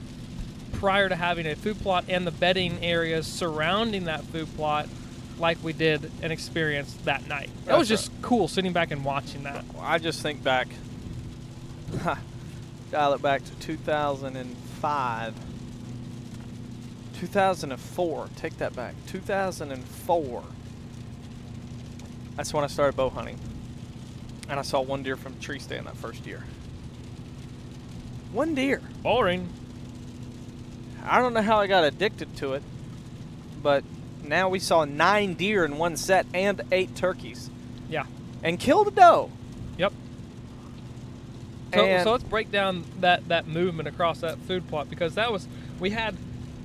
[0.74, 4.86] prior to having a food plot and the bedding areas surrounding that food plot
[5.38, 7.48] like we did and experienced that night.
[7.64, 9.64] That was That's just cool sitting back and watching that.
[9.80, 10.68] I just think back,
[12.90, 15.34] dial it back to 2005.
[17.20, 18.94] 2004, take that back.
[19.08, 20.42] 2004.
[22.36, 23.38] That's when I started bow hunting.
[24.48, 26.44] And I saw one deer from a tree stand that first year.
[28.32, 28.80] One deer.
[29.02, 29.48] Boring.
[31.04, 32.62] I don't know how I got addicted to it,
[33.62, 33.82] but
[34.22, 37.50] now we saw nine deer in one set and eight turkeys
[37.88, 38.04] Yeah.
[38.42, 39.30] and killed a doe.
[39.78, 39.92] Yep.
[41.74, 45.46] So, so let's break down that, that movement across that food plot because that was
[45.80, 46.16] we had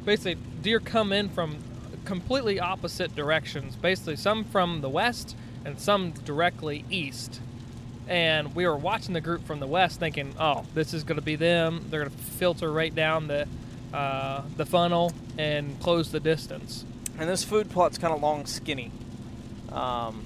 [0.06, 1.58] basically deer come in from
[2.06, 3.76] completely opposite directions.
[3.76, 5.36] Basically, some from the west
[5.66, 7.40] and some directly east.
[8.08, 11.26] And we were watching the group from the west, thinking, "Oh, this is going to
[11.26, 11.86] be them.
[11.90, 13.48] They're going to filter right down the
[13.94, 16.84] uh, the funnel and close the distance."
[17.18, 18.92] And this food plot's kind of long, skinny.
[19.72, 20.26] Um,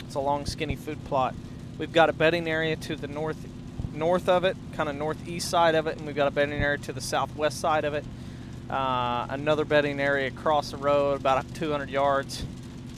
[0.00, 1.34] it's a long, skinny food plot.
[1.78, 3.44] We've got a bedding area to the north,
[3.92, 6.78] north of it, kind of northeast side of it, and we've got a bedding area
[6.78, 8.04] to the southwest side of it.
[8.74, 12.44] Uh, another bedding area across the road, about 200 yards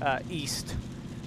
[0.01, 0.75] uh, east.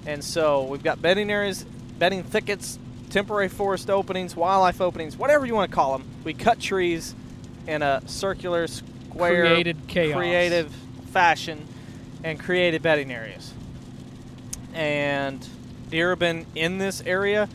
[0.06, 1.62] And so we've got bedding areas,
[2.00, 2.76] bedding thickets,
[3.10, 6.08] temporary forest openings, wildlife openings, whatever you want to call them.
[6.24, 7.14] We cut trees
[7.68, 10.16] in a circular, square, Created chaos.
[10.16, 10.74] creative
[11.12, 11.68] fashion
[12.24, 13.54] and created bedding areas.
[14.74, 15.46] And
[15.90, 17.48] deer have been in this area.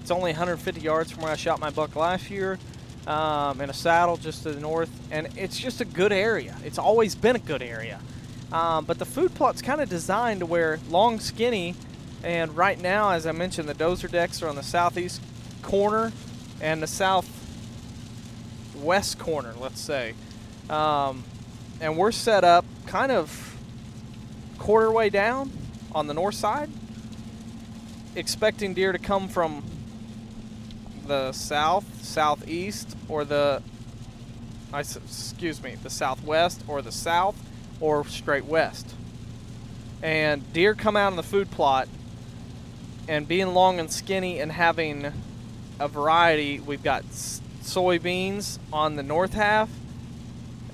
[0.00, 2.58] It's only 150 yards from where I shot my buck last year
[3.06, 4.90] um, in a saddle just to the north.
[5.10, 6.56] And it's just a good area.
[6.64, 8.00] It's always been a good area.
[8.52, 11.74] Um, but the food plot's kind of designed to where long, skinny,
[12.22, 15.22] and right now, as I mentioned, the dozer decks are on the southeast
[15.62, 16.12] corner
[16.60, 17.28] and the southwest
[19.18, 20.14] corner, let's say.
[20.68, 21.24] Um,
[21.80, 23.56] and we're set up kind of
[24.58, 25.50] quarter way down
[25.92, 26.70] on the north side,
[28.14, 29.62] expecting deer to come from
[31.10, 33.60] the south, southeast, or the
[34.72, 37.36] I excuse me, the southwest or the south
[37.80, 38.94] or straight west.
[40.04, 41.88] And deer come out in the food plot
[43.08, 45.12] and being long and skinny and having
[45.80, 49.68] a variety, we've got soybeans on the north half,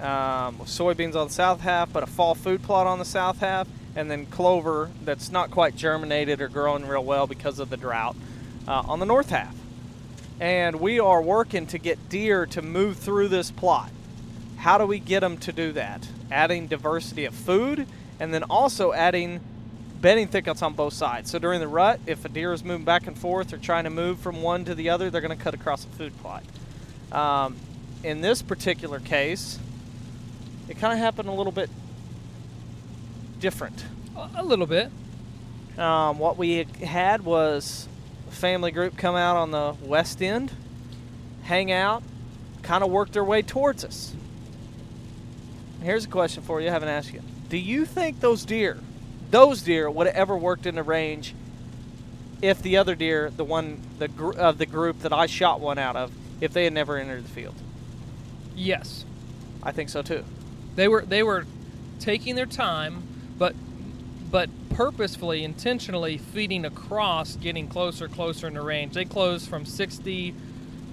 [0.01, 3.66] um, soybeans on the south half, but a fall food plot on the south half,
[3.95, 8.14] and then clover that's not quite germinated or growing real well because of the drought
[8.68, 9.55] uh, on the north half.
[10.39, 13.91] And we are working to get deer to move through this plot.
[14.59, 16.09] How do we get them to do that?
[16.30, 17.87] Adding diversity of food
[18.20, 19.41] and then also adding
[20.01, 21.30] bedding thickets on both sides.
[21.30, 23.91] So during the rut, if a deer is moving back and forth or trying to
[23.91, 26.45] move from one to the other, they're going to cut across a food plot.
[27.12, 27.57] Um,
[28.03, 29.59] in this particular case,
[30.68, 31.70] it kind of happened a little bit
[33.41, 33.84] different.
[34.34, 34.91] A, little bit.
[35.78, 37.89] Um, what we had was
[38.37, 40.53] family group come out on the west end,
[41.43, 42.03] hang out,
[42.62, 44.14] kind of work their way towards us.
[45.82, 47.22] Here's a question for you I haven't asked you.
[47.49, 48.78] Do you think those deer,
[49.30, 51.34] those deer, would have ever worked in the range
[52.43, 55.78] if the other deer, the one the gr- of the group that I shot one
[55.78, 57.55] out of, if they had never entered the field?
[58.55, 59.05] Yes.
[59.62, 60.24] I think so too.
[60.74, 61.47] They were they were
[61.99, 63.03] taking their time,
[63.39, 63.55] but
[64.30, 68.94] but purposefully, intentionally feeding across, getting closer, closer in the range.
[68.94, 70.34] They closed from 60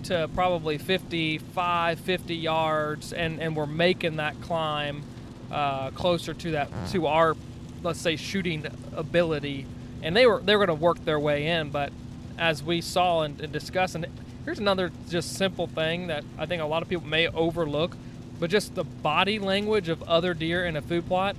[0.03, 5.03] to probably 55, 50 yards, and and we're making that climb
[5.51, 7.35] uh, closer to that to our,
[7.81, 8.65] let's say, shooting
[8.95, 9.65] ability.
[10.01, 11.91] And they were they were going to work their way in, but
[12.37, 14.07] as we saw and, and discussed, and
[14.45, 17.95] here's another just simple thing that I think a lot of people may overlook,
[18.39, 21.35] but just the body language of other deer in a food plot.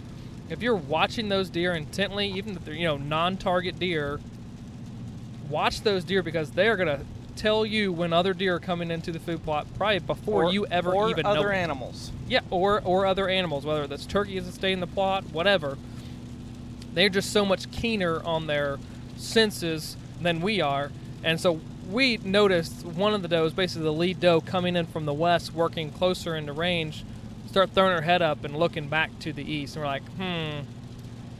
[0.50, 4.20] If you're watching those deer intently, even if they're you know non-target deer,
[5.48, 7.04] watch those deer because they are going to
[7.36, 10.66] tell you when other deer are coming into the food plot probably before or, you
[10.66, 11.30] ever or even know.
[11.30, 11.56] other it.
[11.56, 12.12] animals.
[12.28, 15.78] Yeah, or or other animals, whether that's turkeys that stay in the plot, whatever.
[16.92, 18.78] They're just so much keener on their
[19.16, 20.92] senses than we are,
[21.24, 25.04] and so we noticed one of the does, basically the lead doe, coming in from
[25.04, 27.04] the west, working closer into range,
[27.54, 30.66] start throwing her head up and looking back to the east, and we're like, hmm,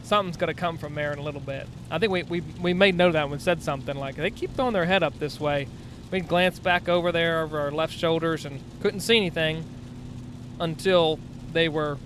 [0.05, 1.67] something's gonna come from there in a little bit.
[1.91, 4.55] I think we we, we made note of that when said something like they keep
[4.55, 5.67] throwing their head up this way.
[6.13, 9.65] We glanced back over there over our left shoulders and couldn't see anything
[10.61, 11.19] until
[11.53, 11.99] they were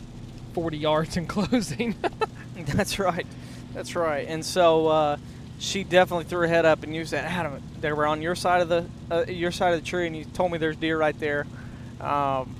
[0.55, 1.95] 40 yards in closing.
[2.57, 3.27] That's right.
[3.75, 4.27] That's right.
[4.27, 5.17] And so uh,
[5.59, 8.63] she definitely threw her head up, and you said, "Adam, they were on your side
[8.63, 11.21] of the uh, your side of the tree," and you told me there's deer right
[11.21, 11.47] there.
[12.01, 12.55] Um,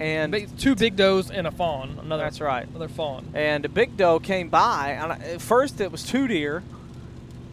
[0.00, 1.98] and Ba- Two big does and a fawn.
[2.02, 2.24] Another.
[2.24, 2.66] That's right.
[2.68, 3.30] Another fawn.
[3.34, 6.62] and a big doe came by, and I, at first it was two deer,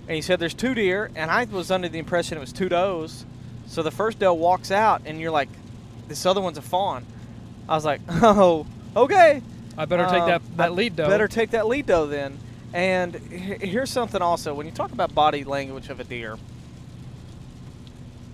[0.07, 2.69] and he said there's two deer, and I was under the impression it was two
[2.69, 3.25] does.
[3.67, 5.49] So the first doe walks out, and you're like,
[6.07, 7.05] "This other one's a fawn."
[7.69, 8.65] I was like, "Oh,
[8.95, 9.41] okay."
[9.77, 11.07] I better take Um, that that I lead doe.
[11.07, 12.37] Better take that lead doe then.
[12.73, 16.37] And here's something also when you talk about body language of a deer,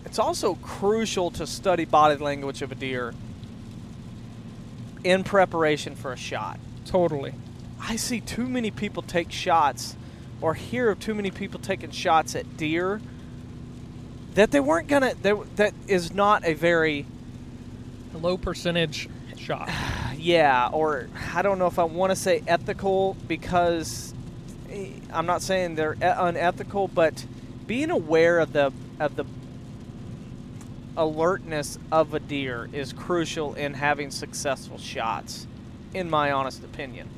[0.06, 3.14] it's also crucial to study body language of a deer
[5.04, 6.60] in preparation for a shot.
[6.86, 7.34] Totally.
[7.80, 9.96] I see too many people take shots
[10.42, 13.02] or hear of too many people taking shots at deer
[14.36, 15.16] that they weren't gonna.
[15.16, 17.06] They, that is not a very
[18.14, 19.70] low percentage shot.
[20.16, 24.14] yeah, or I don't know if I want to say ethical because
[24.70, 27.26] eh, I'm not saying they're unethical, but
[27.66, 29.26] being aware of the of the
[30.98, 35.48] alertness of a deer is crucial in having successful shots,
[35.94, 37.10] in my honest opinion.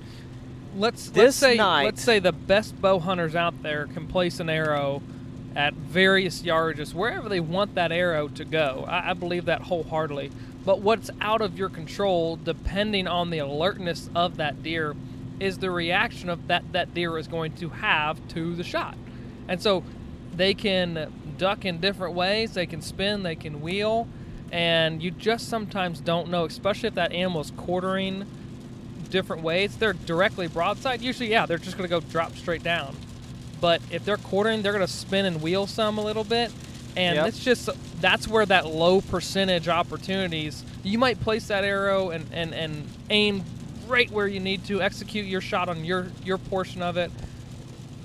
[0.76, 4.40] Let's let's This say night- let's say the best bow hunters out there can place
[4.40, 5.02] an arrow
[5.56, 8.86] at various yardages wherever they want that arrow to go.
[8.88, 10.32] I, I believe that wholeheartedly.
[10.64, 14.96] But what's out of your control, depending on the alertness of that deer,
[15.40, 18.96] is the reaction of that that deer is going to have to the shot.
[19.48, 19.84] And so
[20.36, 24.08] they can duck in different ways, they can spin, they can wheel,
[24.52, 28.28] and you just sometimes don't know, especially if that animal is quartering
[29.10, 29.76] different ways.
[29.78, 31.02] They're directly broadside.
[31.02, 32.96] Usually, yeah, they're just going to go drop straight down.
[33.60, 36.52] But if they're quartering, they're going to spin and wheel some a little bit.
[36.96, 37.28] And Yep.
[37.28, 37.70] it's just
[38.02, 43.44] that's where that low percentage opportunities you might place that arrow and, and, and aim
[43.88, 47.12] right where you need to execute your shot on your your portion of it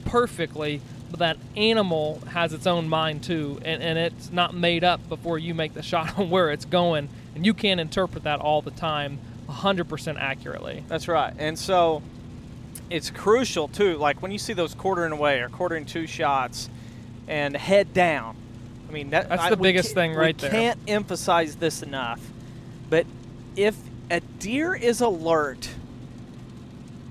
[0.04, 0.80] perfectly
[1.14, 5.38] but that animal has its own mind too and, and it's not made up before
[5.38, 8.72] you make the shot on where it's going and you can't interpret that all the
[8.72, 9.16] time
[9.48, 11.32] 100% accurately That's right.
[11.38, 12.02] And so
[12.90, 13.96] it's crucial too.
[13.96, 16.68] Like when you see those quartering away or quartering two shots
[17.28, 18.36] and head down.
[18.88, 20.50] I mean, that, That's I- the biggest thing right we there.
[20.50, 22.20] can't emphasize this enough.
[22.90, 23.06] But
[23.54, 23.76] if
[24.10, 25.68] a deer is alert,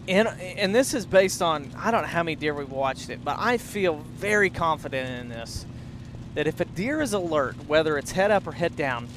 [0.08, 3.24] and and this is based on I don't know how many deer we've watched it,
[3.24, 5.66] but I feel very confident in this
[6.36, 9.08] that if a deer is alert, whether it's head up or head down,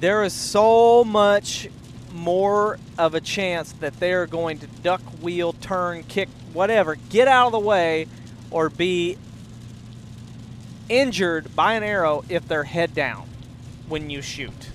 [0.00, 1.68] there is so much
[2.12, 7.28] more of a chance that they are going to duck, wheel, turn, kick, whatever, get
[7.28, 8.06] out of the way,
[8.50, 9.18] or be
[10.88, 13.28] injured by an arrow if they're head down
[13.88, 14.70] when you shoot.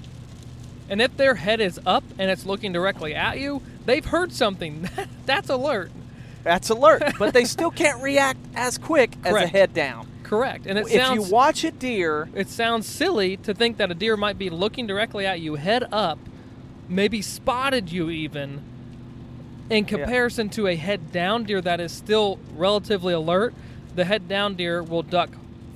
[0.90, 4.90] and if their head is up and it's looking directly at you they've heard something
[5.26, 5.92] that's alert
[6.44, 10.08] That's alert, but they still can't react as quick as a head down.
[10.24, 13.92] correct and it if sounds you watch a deer, it sounds silly to think that
[13.92, 16.18] a deer might be looking directly at you, head up,
[16.90, 18.62] maybe spotted you even,
[19.70, 23.54] in comparison to a head down deer that is still relatively alert.
[23.96, 25.30] The head down deer will duck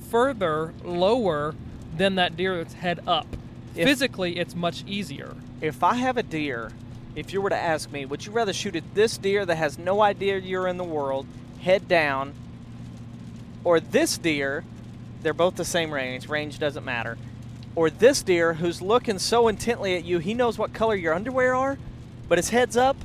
[0.10, 1.54] further lower
[1.96, 3.28] than that deer that's head up.
[3.76, 5.36] If- Physically, it's much easier.
[5.62, 6.72] if I have a deer,
[7.16, 9.78] if you were to ask me, would you rather shoot at this deer that has
[9.78, 11.26] no idea you're in the world,
[11.62, 12.34] head down,
[13.64, 14.64] or this deer?
[15.22, 16.28] They're both the same range.
[16.28, 17.18] Range doesn't matter.
[17.76, 21.56] Or this deer who's looking so intently at you, he knows what color your underwear
[21.56, 21.78] are,
[22.30, 22.96] but his head's up.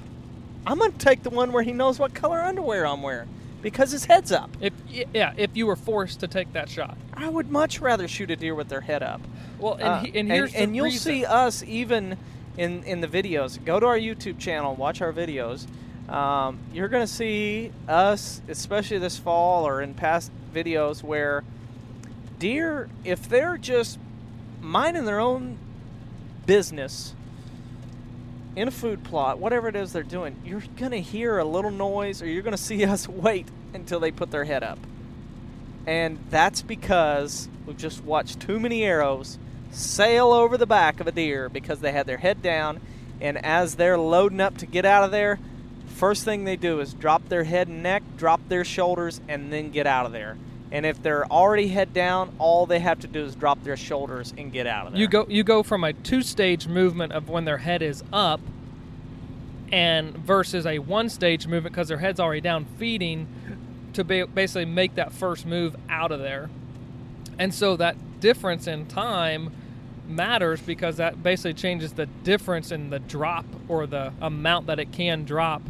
[0.67, 3.29] I'm gonna take the one where he knows what color underwear I'm wearing
[3.63, 4.51] because his head's up.
[4.61, 6.97] If yeah, if you were forced to take that shot.
[7.15, 9.21] I would much rather shoot a deer with their head up.
[9.59, 11.01] Well, and, Uh, he, and here's the and you'll reason.
[11.13, 12.17] see us even
[12.61, 13.63] in in the videos.
[13.65, 15.67] Go to our YouTube channel, watch our videos.
[16.11, 21.43] Um, you're going to see us, especially this fall or in past videos, where
[22.39, 23.99] deer, if they're just
[24.61, 25.57] minding their own
[26.45, 27.15] business
[28.57, 31.71] in a food plot, whatever it is they're doing, you're going to hear a little
[31.71, 34.79] noise or you're going to see us wait until they put their head up.
[35.87, 39.39] And that's because we've just watched too many arrows
[39.71, 42.81] sail over the back of a deer because they had their head down.
[43.21, 45.39] And as they're loading up to get out of there,
[45.97, 49.71] first thing they do is drop their head and neck, drop their shoulders, and then
[49.71, 50.37] get out of there.
[50.73, 54.33] And if they're already head down, all they have to do is drop their shoulders
[54.39, 55.01] and get out of there.
[55.01, 58.41] You go you go from a two-stage movement of when their head is up
[59.73, 63.27] and versus a one-stage movement because their head's already down feeding
[63.95, 66.49] to ba- basically make that first move out of there.
[67.39, 69.51] And so that difference in time
[70.11, 74.93] matters because that basically changes the difference in the drop or the amount that it
[74.93, 75.63] can drop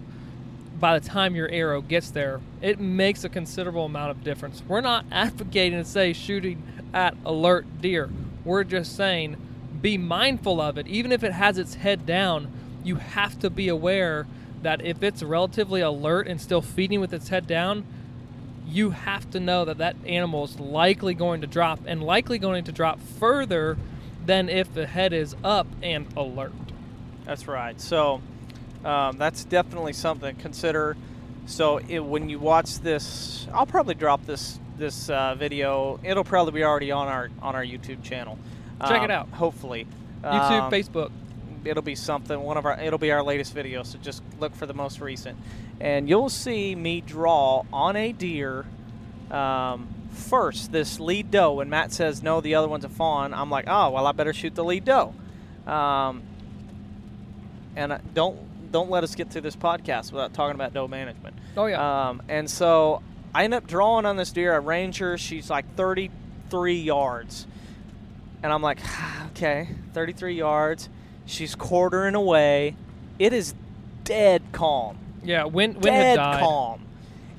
[0.79, 2.41] by the time your arrow gets there.
[2.63, 4.63] It makes a considerable amount of difference.
[4.67, 6.63] We're not advocating to say shooting
[6.93, 8.11] at alert deer.
[8.45, 9.37] We're just saying
[9.81, 10.87] be mindful of it.
[10.87, 12.51] Even if it has its head down,
[12.85, 14.27] you have to be aware
[14.63, 17.85] that if it's relatively alert and still feeding with its head down,
[18.67, 22.65] you have to know that that animal is likely going to drop and likely going
[22.65, 23.77] to drop further
[24.27, 26.53] than if the head is up and alert.
[27.25, 27.81] That's right.
[27.81, 28.21] So
[28.85, 30.97] um, that's definitely something to consider.
[31.47, 36.01] So it, when you watch this, I'll probably drop this this uh, video.
[36.03, 38.39] It'll probably be already on our on our YouTube channel.
[38.87, 39.29] Check it Um, out.
[39.31, 39.87] Hopefully,
[40.23, 41.11] YouTube, Um, Facebook.
[41.65, 42.41] It'll be something.
[42.41, 42.81] One of our.
[42.81, 43.83] It'll be our latest video.
[43.83, 45.37] So just look for the most recent,
[45.81, 48.65] and you'll see me draw on a deer.
[49.31, 51.55] Um, first this lead doe.
[51.55, 53.33] When Matt says no, the other one's a fawn.
[53.35, 55.15] I'm like, oh well, I better shoot the lead doe.
[55.67, 56.23] Um,
[57.77, 58.39] and I, don't
[58.73, 61.37] don't let us get through this podcast without talking about doe management.
[61.57, 62.09] Oh yeah.
[62.11, 63.03] Um, and so
[63.35, 64.53] I end up drawing on this deer.
[64.53, 65.17] I range her.
[65.19, 67.47] She's like 33 yards.
[68.43, 68.79] And I'm like,
[69.31, 70.89] okay, 33 yards.
[71.27, 72.77] She's quartering away.
[73.19, 73.55] It is
[74.05, 74.99] dead calm.
[75.23, 75.45] yeah.
[75.45, 76.83] Wind, wind had dead calm.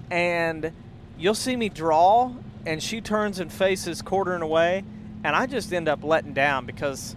[0.10, 0.72] And
[1.18, 2.32] you'll see me draw,
[2.66, 4.84] and she turns and faces quartering away.
[5.24, 7.16] And I just end up letting down because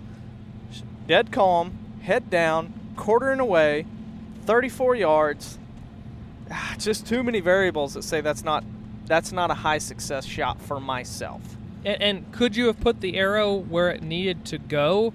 [1.07, 3.87] dead calm, head down, quartering away,
[4.45, 5.59] 34 yards.
[6.51, 8.65] Ah, Just too many variables that say that's not
[9.07, 11.41] that's not a high success shot for myself.
[11.85, 15.13] And, and could you have put the arrow where it needed to go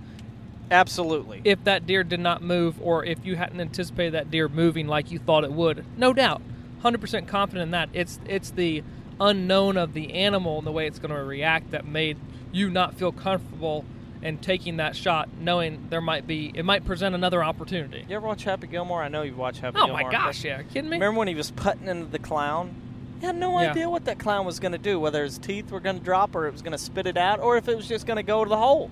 [0.69, 1.41] Absolutely.
[1.43, 5.11] if that deer did not move, or if you hadn't anticipated that deer moving like
[5.11, 5.83] you thought it would?
[5.97, 6.41] No doubt,
[6.81, 7.89] hundred percent confident in that.
[7.93, 8.83] It's it's the
[9.19, 12.17] unknown of the animal and the way it's going to react that made
[12.51, 13.85] you not feel comfortable
[14.21, 18.05] and taking that shot, knowing there might be it might present another opportunity.
[18.09, 19.01] you ever watch Happy Gilmore?
[19.01, 20.03] I know you've watched Happy Oh Gilmore.
[20.07, 20.97] my gosh, yeah, kidding me?
[20.97, 22.75] Remember when he was putting into the clown?
[23.21, 23.71] He had no Yeah.
[23.71, 26.35] idea what that clown was going to do, whether his teeth were going to drop
[26.35, 28.23] or it was going to spit it out or if it was just going to
[28.23, 28.89] go to the hole.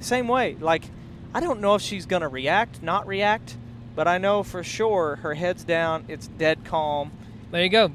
[0.00, 0.56] Same way.
[0.60, 0.84] Like,
[1.34, 3.56] I don't know if she's going to react, not react,
[3.94, 7.10] but I know for sure her head's down, it's dead calm,
[7.50, 7.90] There you go.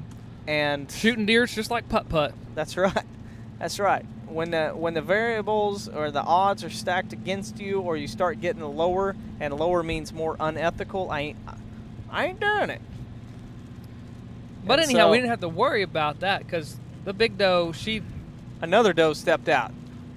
[0.46, 2.34] And Shooting deer's just like putt putt.
[2.54, 3.04] that's right.
[3.58, 4.04] That's right.
[4.26, 8.40] When the when the variables or the odds are stacked against you, or you start
[8.40, 11.38] getting lower, and lower means more unethical, I ain't,
[12.10, 12.80] I ain't doing it.
[14.66, 18.02] But And anyhow, we didn't have to worry about that because the big doe, she
[18.60, 19.72] another doe stepped out,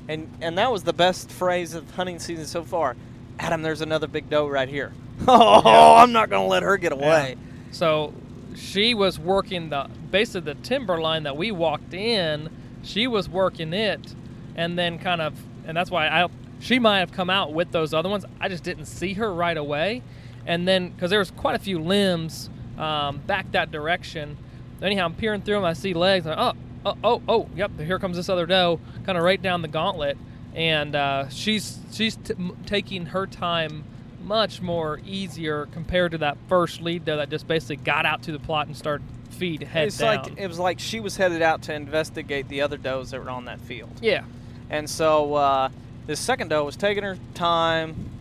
[0.07, 2.95] and and that was the best phrase of hunting season so far.
[3.39, 4.93] Adam, there's another big doe right here.
[5.27, 7.37] Oh, I'm not gonna let her get away.
[7.71, 8.13] So
[8.57, 12.49] she was working the basically the timber line that we walked in.
[12.83, 14.15] She was working it,
[14.55, 15.35] and then kind of,
[15.65, 16.27] and that's why I
[16.59, 18.25] she might have come out with those other ones.
[18.39, 20.01] I just didn't see her right away,
[20.45, 24.37] and then because there was quite a few limbs um, back that direction.
[24.81, 25.65] Anyhow, I'm peering through them.
[25.65, 26.25] I see legs.
[26.25, 26.53] Like, oh,
[26.85, 27.79] oh, oh, oh, yep.
[27.79, 30.17] Here comes this other doe, kind of right down the gauntlet,
[30.55, 32.33] and uh, she's she's t-
[32.65, 33.83] taking her time
[34.27, 38.31] much more easier compared to that first lead though that just basically got out to
[38.31, 40.23] the plot and started feed head it's down.
[40.23, 43.29] like it was like she was headed out to investigate the other does that were
[43.29, 43.91] on that field.
[44.01, 44.23] yeah,
[44.69, 45.69] And so uh,
[46.05, 48.11] this second doe was taking her time.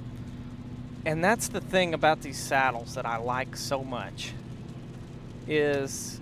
[1.04, 4.32] And that's the thing about these saddles that I like so much
[5.46, 6.20] is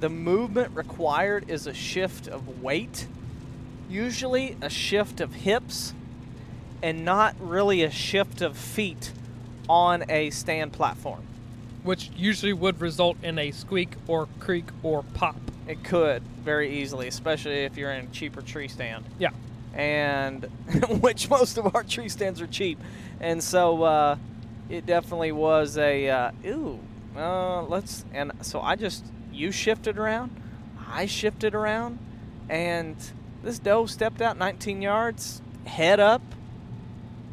[0.00, 3.06] the movement required is a shift of weight,
[3.88, 5.94] usually a shift of hips,
[6.82, 9.12] and not really a shift of feet
[9.68, 11.22] on a stand platform.
[11.82, 15.36] which usually would result in a squeak or creak or pop.
[15.66, 19.04] It could very easily, especially if you're in a cheaper tree stand.
[19.18, 19.30] Yeah,
[19.74, 20.44] and
[21.00, 22.78] which most of our tree stands are cheap,
[23.20, 24.16] and so uh,
[24.68, 26.78] it definitely was a uh, ooh.
[27.16, 30.30] Uh, let's and so I just you shifted around,
[30.88, 31.98] I shifted around,
[32.48, 32.96] and
[33.42, 36.22] this doe stepped out 19 yards, head up,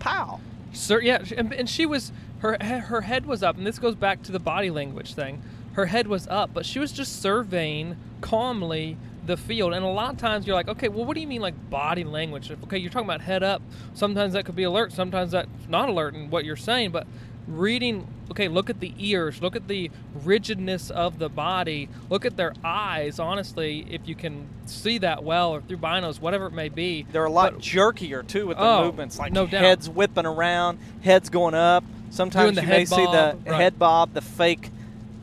[0.10, 0.40] pow.
[0.74, 4.22] Sir, yeah, and, and she was her her head was up, and this goes back
[4.24, 5.42] to the body language thing.
[5.74, 9.74] Her head was up, but she was just surveying calmly the field.
[9.74, 12.04] And a lot of times you're like, okay, well, what do you mean like body
[12.04, 12.50] language?
[12.52, 13.62] If- Okay, you're talking about head up.
[13.94, 14.92] Sometimes that could be alert.
[14.92, 16.92] Sometimes that's not alert in what you're saying.
[16.92, 17.08] But
[17.48, 18.08] reading,
[18.40, 19.92] okay, look at the ears, look at the
[20.24, 23.20] rigidness of the body, look at their eyes.
[23.20, 27.26] Honestly, if you can see that well or through binos, whatever it may be, They're
[27.26, 29.62] a lot But- jerkier too with the Oh, movements, like no doubt.
[29.64, 31.84] heads whipping around, heads going up.
[32.12, 33.56] Sometimes you may head see the right.
[33.56, 34.72] head bob, the fake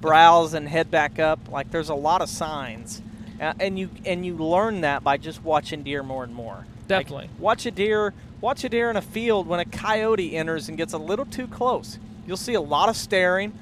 [0.01, 1.41] browse, and head back up.
[1.51, 3.01] Like there's a lot of signs,
[3.41, 6.67] uh, and you and you learn that by just watching deer more and more.
[6.89, 7.31] Like, Definitely.
[7.39, 8.12] watch a deer.
[8.43, 11.47] Watch a deer in a field when a coyote enters and gets a little too
[11.49, 11.99] close.
[12.27, 13.53] You'll see a lot of staring,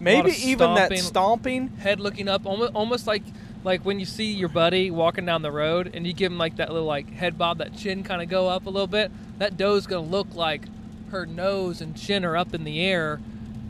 [0.00, 1.02] maybe of even that stomping.
[1.02, 1.68] stomping.
[1.78, 3.22] head looking up, almost, almost like
[3.64, 6.56] like when you see your buddy walking down the road and you give him like
[6.56, 9.10] that little like head bob, that chin kind of go up a little bit.
[9.38, 10.62] That doe's gonna look like
[11.10, 13.20] her nose and chin are up in the air,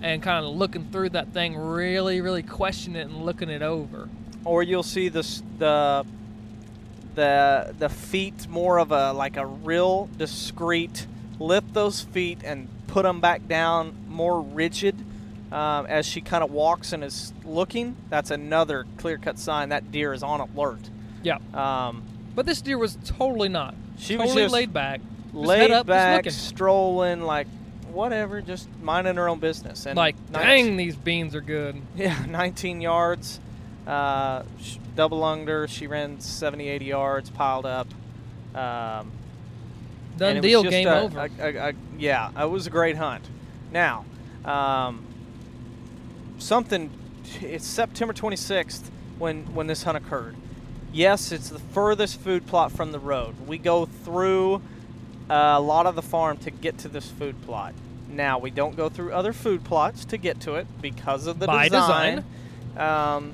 [0.03, 4.09] and kind of looking through that thing, really, really questioning it and looking it over.
[4.45, 5.23] or you'll see the
[5.59, 6.05] the
[7.15, 11.07] the the feet more of a like a real discreet
[11.39, 14.95] lift those feet and put them back down more rigid
[15.53, 19.93] um, as she kind of walks and is looking that's another clear cut sign that
[19.93, 20.81] deer is on alert
[21.23, 22.03] Yeah, um,
[22.35, 23.75] but this deer was totally not.
[23.99, 25.01] She was totally just laid back,
[25.33, 26.57] just laid up, back just looking.
[26.57, 27.47] strolling like
[27.93, 31.81] whatever just minding her own business and like, nice- dang, these beans are good.
[31.95, 33.39] Yeah, 19 yards.
[33.87, 34.43] Uh,
[34.97, 35.69] double under.
[35.69, 37.87] She ran 70, 80 yards, piled up.
[38.55, 39.13] Um,
[40.17, 41.21] Done and it was deal, game a- over.
[41.21, 43.25] a- a- yeah, it was a great hunt.
[43.73, 44.05] Now,
[44.45, 45.05] um,
[46.39, 46.91] something.
[47.41, 50.37] It's September 26th when when this hunt occurred.
[50.93, 53.35] Yes, it's the furthest food plot from the road.
[53.49, 54.57] We go through
[55.29, 57.75] uh, a lot of the farm to get to this food plot.
[58.09, 61.47] Now we don't go through other food plots to get to it because of the
[61.47, 62.25] By design.
[62.77, 63.33] Um,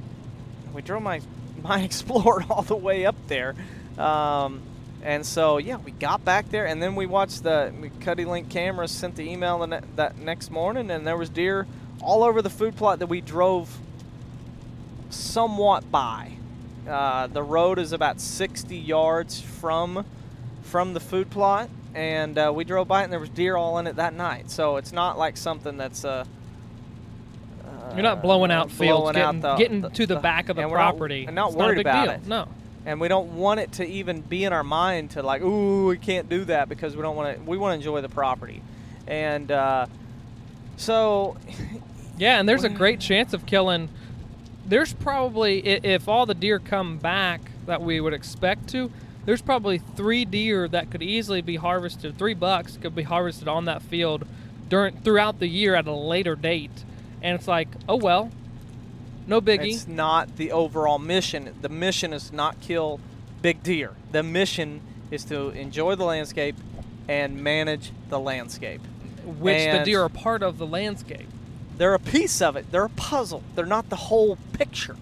[0.73, 1.21] we drove my
[1.63, 3.55] my Explorer all the way up there,
[3.99, 4.63] um,
[5.03, 9.17] and so yeah, we got back there, and then we watched the CuddeLink cameras sent
[9.17, 11.67] the email the that next morning, and there was deer
[12.03, 13.79] all over the food plot that we drove
[15.11, 16.33] somewhat by.
[16.89, 20.05] Uh, the road is about 60 yards from
[20.63, 23.79] from the food plot, and uh, we drove by it, and there was deer all
[23.79, 24.51] in it that night.
[24.51, 26.25] So it's not like something that's uh,
[27.95, 30.57] You're not blowing out fields, blowing out getting, the- getting the- to the, back of
[30.57, 31.25] the we're not- property.
[31.27, 32.15] and not It's worried a big about deal.
[32.15, 32.27] it.
[32.27, 32.49] No.
[32.87, 35.99] And we don't want it to even be in our mind to like, ooh, we
[35.99, 37.43] can't do that because we don't want to.
[37.43, 38.63] We want to enjoy the property,
[39.07, 39.87] and uh,
[40.77, 41.37] so
[42.21, 43.89] Yeah, and there's a great chance of killing.
[44.67, 48.93] There's probably if all the deer come back that we would expect to.
[49.25, 52.19] There's probably three deer that could easily be harvested.
[52.19, 54.27] Three bucks could be harvested on that field
[54.69, 56.85] during throughout the year at a later date,
[57.23, 58.31] and it's like, oh well,
[59.27, 59.75] no biggie.
[59.75, 61.55] it's not the overall mission.
[61.61, 63.01] The mission is not kill
[63.43, 63.93] big deer.
[64.13, 66.57] The mission is to enjoy the landscape
[67.09, 68.81] and manage the landscape.
[69.25, 71.29] which the deer are part of the landscape.
[71.77, 72.71] they're a piece of it.
[72.71, 73.43] They're a puzzle.
[73.55, 74.97] They're not the whole picture.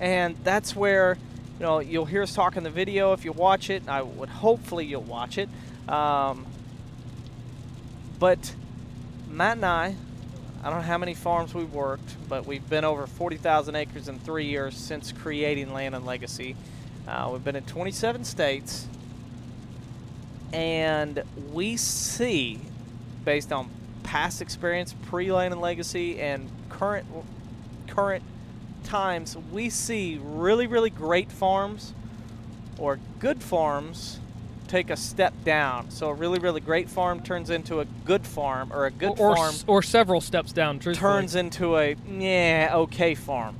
[0.00, 1.16] And that's where,
[1.58, 3.82] you know, you'll hear us talk in the video if you watch it.
[3.88, 5.48] I would hopefully you'll watch it.
[5.88, 6.46] Um,
[8.18, 8.54] but
[9.28, 9.96] Matt and I,
[10.64, 14.18] I don't know how many farms we've worked, but we've been over 40,000 acres in
[14.18, 16.56] three years since creating Land and Legacy.
[17.06, 18.86] Uh, we've been in 27 states,
[20.54, 22.58] and we see,
[23.26, 23.68] based on
[24.04, 27.04] past experience, pre-Land and Legacy, and current
[27.86, 28.24] current
[28.84, 31.92] times, we see really, really great farms
[32.78, 34.18] or good farms
[34.74, 35.88] take a step down.
[35.92, 39.30] So a really, really great farm turns into a good farm, or a good or,
[39.30, 40.80] or, farm s- or several steps down.
[40.80, 41.12] Truthfully.
[41.12, 43.54] turns into a yeah okay farm.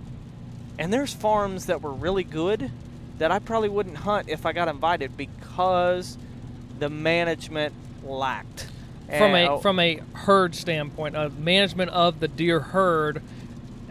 [0.77, 2.69] And there's farms that were really good
[3.19, 6.19] that I probably wouldn't hunt if I got invited because
[6.81, 7.73] the management
[8.05, 8.67] lacked.
[9.07, 13.23] from And- a oh, from a herd standpoint, a management of the deer herd,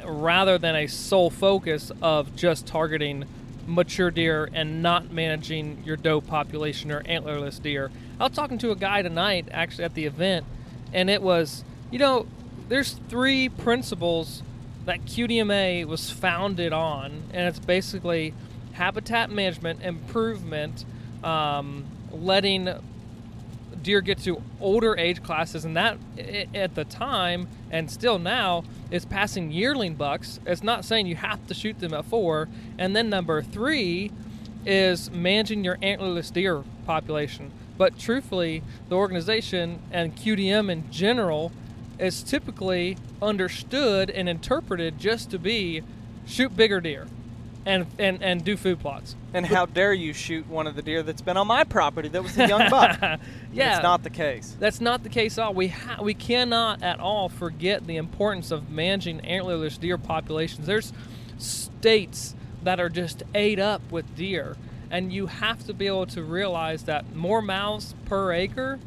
[0.05, 3.23] rather than a sole focus of just targeting
[3.67, 7.91] mature deer and not managing your doe population or antlerless deer.
[8.19, 10.45] I was talking to a guy tonight, actually at the event,
[10.91, 12.27] and it was, you know,
[12.69, 14.43] there's three principles
[14.85, 18.33] that QDMA was founded on, and it's basically
[18.73, 20.85] habitat management, improvement,
[21.23, 22.69] um, letting
[23.81, 25.97] deer get to older age classes, and that
[26.53, 30.39] at the time and still now is passing yearling bucks.
[30.45, 32.47] It's not saying you have to shoot them at four.
[32.77, 34.11] And then number three
[34.67, 37.51] is managing your antlerless deer population.
[37.75, 41.51] But truthfully, the organization and QDM in general
[41.97, 45.81] is typically understood and interpreted just to be
[46.27, 47.07] shoot bigger deer
[47.65, 49.15] and, and, and do food plots.
[49.33, 52.21] and how dare you shoot one of the deer that's been on my property that
[52.21, 52.99] was a young buck?
[53.53, 53.75] Yeah.
[53.75, 54.55] It's not the case.
[54.59, 55.53] That's not the case at all.
[55.53, 60.65] We ha- we cannot at all forget the importance of managing antlerless deer populations.
[60.65, 60.91] There's
[61.37, 64.55] states that are just ate up with deer,
[64.89, 68.79] and you have to be able to realize that more mouths per acre.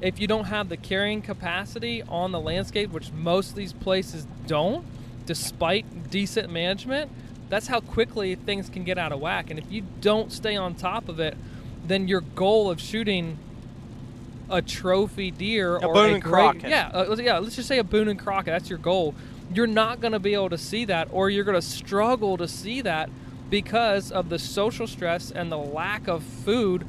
[0.00, 4.26] If you don't have the carrying capacity on the landscape, which most of these places
[4.46, 4.84] don't,
[5.26, 7.10] despite decent management,
[7.48, 9.50] that's how quickly things can get out of whack.
[9.50, 11.36] And if you don't stay on top of it,
[11.86, 13.38] then your goal of shooting
[14.50, 17.68] a trophy deer A or Boone a and great, yeah, uh, let's- yeah, let's just
[17.68, 18.46] say a Boone and Crockett.
[18.52, 19.14] That's your goal.
[19.52, 22.48] You're not going to be able to see that, or you're going to struggle to
[22.48, 23.08] see that
[23.50, 26.86] because of the social stress and the lack of food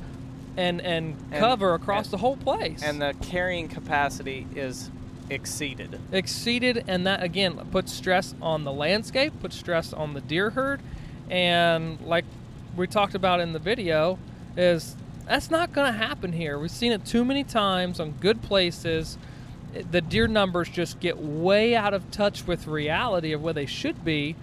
[0.57, 2.81] and and, And- cover across and- the whole place.
[2.83, 4.89] And the carrying capacity is
[5.29, 5.99] exceeded.
[6.11, 10.81] exceeded, and that again puts stress on the landscape, puts stress on the deer herd,
[11.29, 12.25] and like
[12.75, 14.17] we talked about in the video,
[14.57, 14.95] is
[15.27, 16.57] that's not going to happen here.
[16.57, 19.17] We've seen it too many times on good places.
[19.91, 24.03] The deer numbers just get way out of touch with reality of where they should
[24.03, 24.35] be,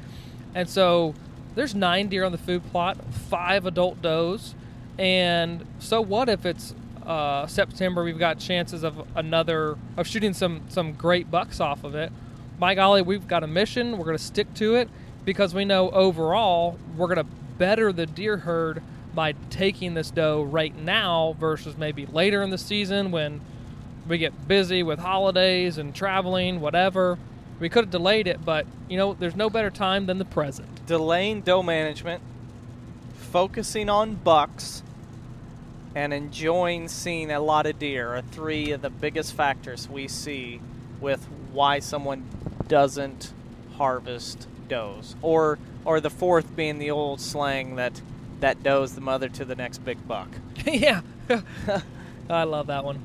[0.55, 1.15] and so
[1.57, 4.55] there's nine deer on the food plot, five adult does,
[4.99, 6.75] and so what if it's
[7.07, 8.05] uh, September?
[8.05, 12.13] We've got chances of another of shooting some some great bucks off of it.
[12.59, 13.99] By golly, we've got a mission.
[13.99, 14.89] We're going to stick to it,
[15.25, 18.83] because we know overall we're going to better the deer herd
[19.15, 23.41] by taking this doe right now versus maybe later in the season when
[24.07, 27.19] we get busy with holidays and traveling, whatever.
[27.59, 30.87] We could have delayed it, but you know, there's no better time than the present.
[30.87, 32.23] Delaying doe management,
[33.15, 34.83] focusing on bucks,
[35.97, 40.61] and enjoying seeing a lot of deer are three of the biggest factors we see
[41.01, 42.23] with why someone
[42.69, 43.33] doesn't
[43.79, 45.17] harvest does.
[45.23, 48.03] Or or the fourth being the old slang that
[48.41, 50.29] that doe's the mother to the next big buck.
[50.67, 51.01] yeah.
[52.29, 53.01] I love that one.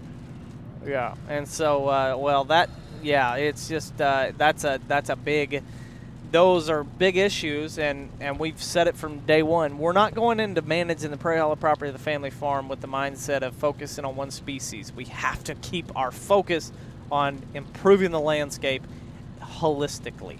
[0.85, 2.69] Yeah, and so uh, well that
[3.01, 5.63] yeah, it's just uh, that's a that's a big.
[6.31, 9.77] Those are big issues, and, and we've said it from day one.
[9.77, 12.87] We're not going into managing the prairie hollow property of the family farm with the
[12.87, 14.93] mindset of focusing on one species.
[14.93, 16.71] We have to keep our focus
[17.11, 18.83] on improving the landscape
[19.41, 20.37] holistically,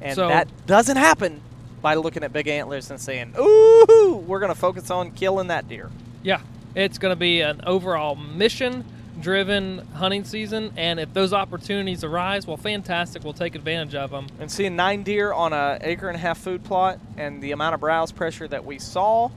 [0.00, 1.42] and So- that doesn't happen
[1.82, 5.68] by looking at big antlers and saying, "Ooh, we're going to focus on killing that
[5.68, 5.90] deer."
[6.22, 6.40] Yeah,
[6.74, 8.86] it's going to be an overall mission
[9.20, 13.24] driven hunting season, and if those opportunities arise, well, fantastic.
[13.24, 14.26] We'll take advantage of them.
[14.40, 17.74] and seeing nine deer on a acre and a half food plot and the amount
[17.74, 19.30] of browse pressure that we saw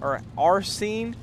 [0.00, 1.16] or are seeing,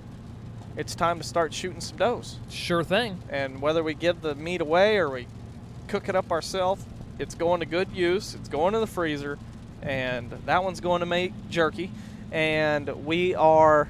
[0.77, 2.37] it's time to start shooting some does.
[2.49, 3.21] Sure thing.
[3.29, 5.27] And whether we give the meat away or we
[5.87, 6.85] cook it up ourselves,
[7.19, 8.33] it's going to good use.
[8.33, 9.37] It's going to the freezer,
[9.81, 11.91] and that one's going to make jerky.
[12.31, 13.89] And we are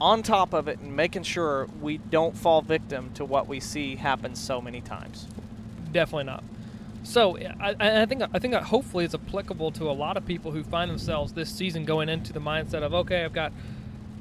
[0.00, 3.96] on top of it and making sure we don't fall victim to what we see
[3.96, 5.26] happen so many times.
[5.92, 6.44] Definitely not.
[7.02, 10.50] So I, I think I think that hopefully it's applicable to a lot of people
[10.50, 13.52] who find themselves this season going into the mindset of okay, I've got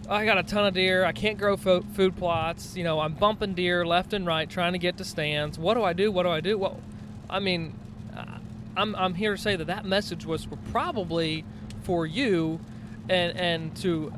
[0.07, 1.03] I got a ton of deer.
[1.03, 2.77] I can't grow fo- food plots.
[2.77, 5.57] You know, I'm bumping deer left and right, trying to get to stands.
[5.57, 6.11] What do I do?
[6.11, 6.59] What do I do?
[6.59, 6.79] Well,
[7.27, 7.73] I mean,
[8.77, 11.43] I'm I'm here to say that that message was probably
[11.83, 12.59] for you,
[13.09, 14.13] and and to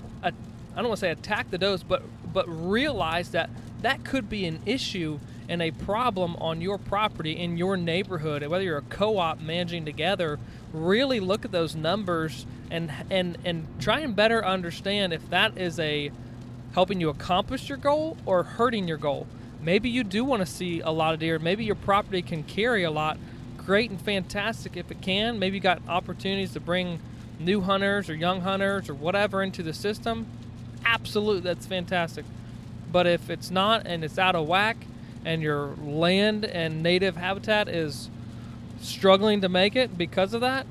[0.77, 3.49] I don't want to say attack the dose, but but realize that
[3.81, 5.19] that could be an issue
[5.49, 10.37] and a problem on your property in your neighborhood, whether you're a co-op managing together.
[10.71, 15.79] Really look at those numbers and and and try and better understand if that is
[15.79, 16.11] a
[16.73, 19.25] helping you accomplish your goal or hurting your goal.
[19.59, 21.39] Maybe you do want to see a lot of deer.
[21.39, 23.17] Maybe your property can carry a lot.
[23.57, 25.39] Great and fantastic if it can.
[25.39, 26.99] Maybe you got opportunities to bring
[27.39, 30.27] new hunters or young hunters or whatever into the system.
[30.93, 32.25] Absolutely, that's fantastic.
[32.91, 34.77] But if it's not and it's out of whack
[35.25, 38.09] and your land and native habitat is
[38.81, 40.65] struggling to make it because of that,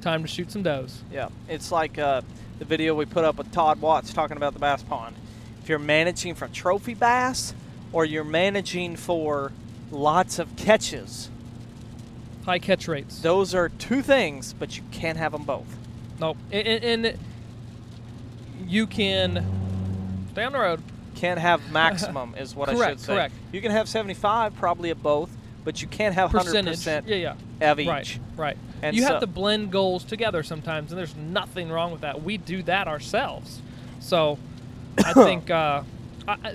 [0.00, 1.02] time to shoot some does.
[1.10, 2.22] Yeah, it's like uh,
[2.58, 5.16] the video we put up with Todd Watts talking about the bass pond.
[5.62, 7.54] If you're managing for trophy bass
[7.92, 9.50] or you're managing for
[9.90, 11.30] lots of catches,
[12.44, 13.20] High catch rates.
[13.20, 15.66] those are two things, but you can't have them both.
[16.20, 16.36] Nope.
[16.52, 17.18] And, and, and
[18.74, 20.82] you can stay on the road.
[21.14, 23.14] Can't have maximum is what I should say.
[23.14, 23.34] correct.
[23.52, 25.30] You can have 75 probably of both,
[25.64, 26.78] but you can't have Percentage.
[26.80, 27.70] 100% Yeah, yeah.
[27.70, 27.86] of each.
[27.86, 28.56] Right, right.
[28.82, 32.22] And you so- have to blend goals together sometimes, and there's nothing wrong with that.
[32.24, 33.62] We do that ourselves.
[34.00, 34.38] So
[35.04, 35.82] I think uh,
[36.26, 36.54] I, I-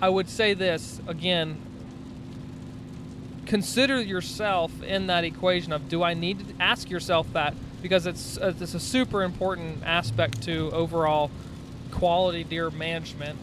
[0.00, 1.58] I would say this again
[3.46, 8.38] consider yourself in that equation of do I need to ask yourself that because it's
[8.38, 11.30] uh, it's a super important aspect to overall
[11.90, 13.38] quality deer management.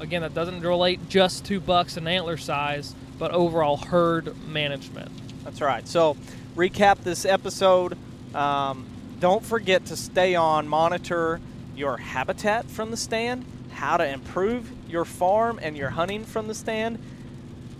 [0.00, 5.10] Again, that doesn't relate just to bucks and antler size, but overall herd management.
[5.44, 5.86] That's right.
[5.88, 6.16] So,
[6.54, 7.96] recap this episode.
[8.34, 8.84] Um,
[9.20, 11.40] don't forget to stay on, monitor
[11.74, 16.54] your habitat from the stand, how to improve your farm and your hunting from the
[16.54, 16.98] stand.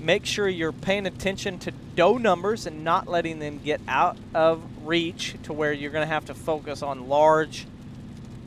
[0.07, 4.63] Make sure you're paying attention to doe numbers and not letting them get out of
[4.85, 7.67] reach to where you're going to have to focus on large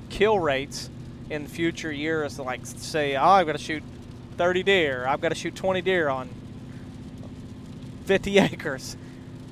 [0.10, 0.89] kill rates
[1.30, 2.39] in future years.
[2.39, 3.84] Like, say, oh, I've got to shoot
[4.38, 6.30] 30 deer, I've got to shoot 20 deer on
[8.05, 8.95] 50 acres.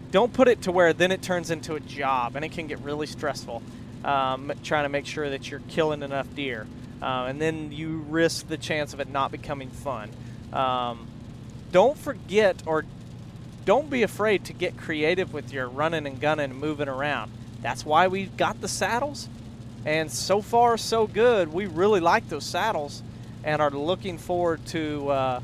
[0.10, 2.80] Don't put it to where then it turns into a job and it can get
[2.80, 3.62] really stressful
[4.05, 6.68] um, trying to make sure that you're killing enough deer.
[7.01, 10.10] Uh, and then you risk the chance of it not becoming fun.
[10.53, 11.07] Um,
[11.78, 12.86] don't forget or
[13.63, 17.32] don't be afraid to get creative with your running and gunning and moving around.
[17.61, 19.30] That's why we've got the saddles.
[19.86, 21.53] And so far, so good.
[21.53, 23.03] We really like those saddles
[23.43, 25.09] and are looking forward to.
[25.09, 25.39] Uh,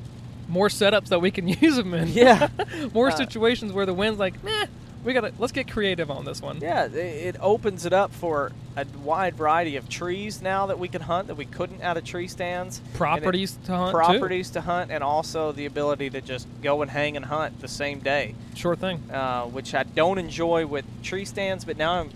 [0.50, 2.08] more setups that we can use them in.
[2.08, 2.50] Yeah.
[2.96, 4.66] more Uh, situations where the wind's like, nah,
[5.04, 6.60] we gotta let's get creative on this one.
[6.62, 11.02] Yeah, it, opens it up for a wide variety of trees now that we can
[11.02, 12.78] hunt that we couldn't out of tree stands.
[12.80, 13.98] And it- Properties to hunt too.
[13.98, 17.68] properties to hunt, and also the ability to just go and hang and hunt the
[17.68, 19.04] same day, Sure thing.
[19.12, 21.66] uh, which I don't enjoy with tree stands.
[21.66, 22.10] But now I'm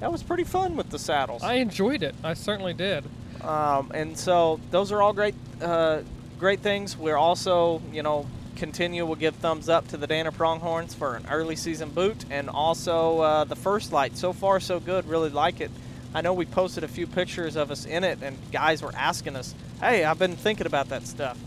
[0.00, 1.42] that was pretty fun with the saddles.
[1.42, 2.14] I enjoyed it.
[2.24, 3.04] I certainly did.
[3.42, 6.00] Um, and so those are all great, uh,
[6.38, 6.96] great things.
[6.96, 8.26] We're also, you know,
[8.60, 9.06] continue.
[9.06, 13.20] We'll give thumbs up to the Danner Pronghorns for an early season boot, and also
[13.20, 14.18] uh, the First Lite.
[14.18, 15.08] So far, so good.
[15.08, 15.70] Really like it.
[16.14, 19.34] I know we posted a few pictures of us in it, and guys were asking
[19.34, 21.38] us, "Hey, I've been thinking about that stuff."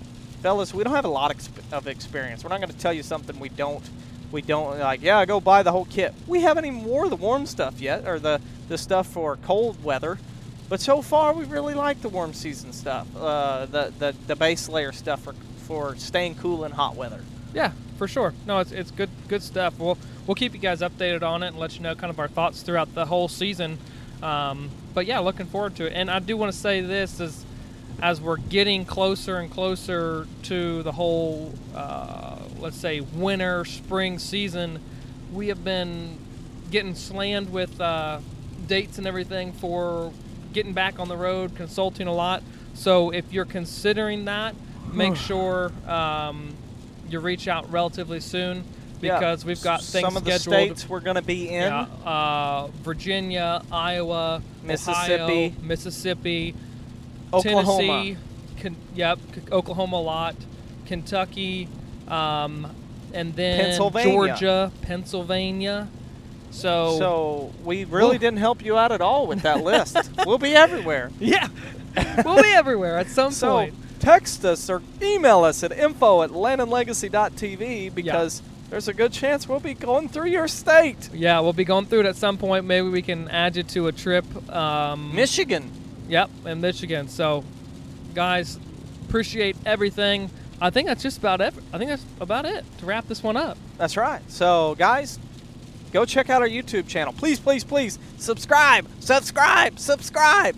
[0.42, 1.34] Fellas, we don't have a lot
[1.72, 2.44] of experience.
[2.44, 3.88] We're not going to tell you something we don't.
[4.32, 5.04] We don't like.
[5.04, 6.16] Yeah, go buy the whole kit.
[6.26, 10.18] We haven't even wore the warm stuff yet, or the the stuff for cold weather.
[10.68, 14.68] But so far, we really like the warm season stuff, uh, the, the the base
[14.68, 17.22] layer stuff for for staying cool in hot weather.
[17.54, 18.34] Yeah, for sure.
[18.46, 19.78] No, it's, it's good good stuff.
[19.80, 19.98] We'll
[20.28, 22.62] we'll keep you guys updated on it and let you know kind of our thoughts
[22.62, 23.78] throughout the whole season.
[24.22, 25.94] Um, but yeah, looking forward to it.
[25.94, 27.46] And I do want to say this as
[28.02, 34.80] as we're getting closer and closer to the whole, uh, let's say, winter spring season,
[35.32, 36.18] we have been
[36.72, 38.20] getting slammed with uh,
[38.68, 40.12] dates and everything for
[40.54, 42.44] getting back on the road, consulting a lot.
[42.74, 44.56] So if you're considering that,
[44.92, 46.54] make sure um,
[47.10, 48.64] you reach out relatively soon
[49.04, 49.48] because yeah.
[49.48, 50.54] we've got things some of scheduled.
[50.54, 56.56] the states we're going to be in: yeah, uh, Virginia, Iowa, Mississippi, Ohio, Mississippi,
[57.34, 57.82] Oklahoma.
[57.82, 58.18] Tennessee.
[58.62, 59.20] Con- yep,
[59.52, 60.36] Oklahoma a lot,
[60.86, 61.68] Kentucky,
[62.08, 62.74] um,
[63.14, 64.12] and then Pennsylvania.
[64.12, 65.88] Georgia, Pennsylvania.
[66.52, 69.98] So, so we really didn't help you out at all with that list.
[70.26, 71.12] we'll be everywhere.
[71.20, 71.48] Yeah,
[72.24, 73.74] we'll be everywhere at some so, point
[74.04, 78.48] text us or email us at info at landandlegacy.tv because yeah.
[78.70, 81.10] there's a good chance we'll be going through your state.
[81.14, 82.66] Yeah, we'll be going through it at some point.
[82.66, 84.26] Maybe we can add you to a trip.
[84.54, 85.72] Um, Michigan.
[86.10, 87.08] Yep, in Michigan.
[87.08, 87.46] So,
[88.14, 88.60] guys,
[89.08, 90.30] appreciate everything.
[90.60, 91.54] I think that's just about it.
[91.72, 93.58] I think that's about it to wrap this one up.
[93.78, 94.22] That's right.
[94.30, 95.18] So, guys,
[95.94, 97.14] go check out our YouTube channel.
[97.14, 100.58] Please, please, please subscribe, subscribe, subscribe.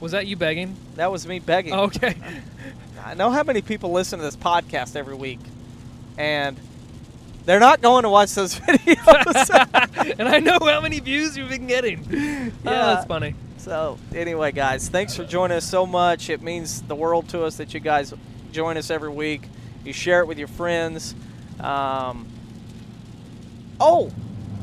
[0.00, 0.76] Was that you begging?
[0.96, 1.74] That was me begging.
[1.74, 2.16] Okay.
[3.04, 5.40] I know how many people listen to this podcast every week,
[6.18, 6.58] and
[7.44, 10.14] they're not going to watch those videos.
[10.18, 12.04] and I know how many views you've been getting.
[12.10, 13.34] Yeah, oh, that's funny.
[13.58, 16.30] So, anyway, guys, thanks for joining us so much.
[16.30, 18.12] It means the world to us that you guys
[18.52, 19.48] join us every week.
[19.84, 21.14] You share it with your friends.
[21.60, 22.26] Um,
[23.80, 24.08] oh,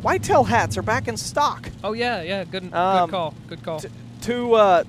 [0.01, 1.69] whitetail hats are back in stock.
[1.83, 3.79] Oh yeah, yeah, good, good um, call, good call.
[3.79, 3.89] T-
[4.21, 4.83] two uh,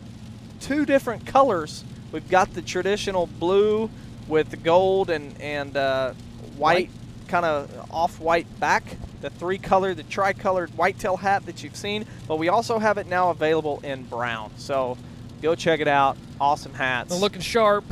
[0.64, 1.84] two different colors.
[2.12, 3.90] We've got the traditional blue
[4.28, 6.14] with the gold and and uh,
[6.56, 6.90] white, white.
[7.28, 8.96] kind of off-white back.
[9.20, 13.30] The three-color, the tri-colored whitetail hat that you've seen, but we also have it now
[13.30, 14.50] available in brown.
[14.58, 14.98] So
[15.40, 16.18] go check it out.
[16.40, 17.10] Awesome hats.
[17.10, 17.84] They're looking sharp.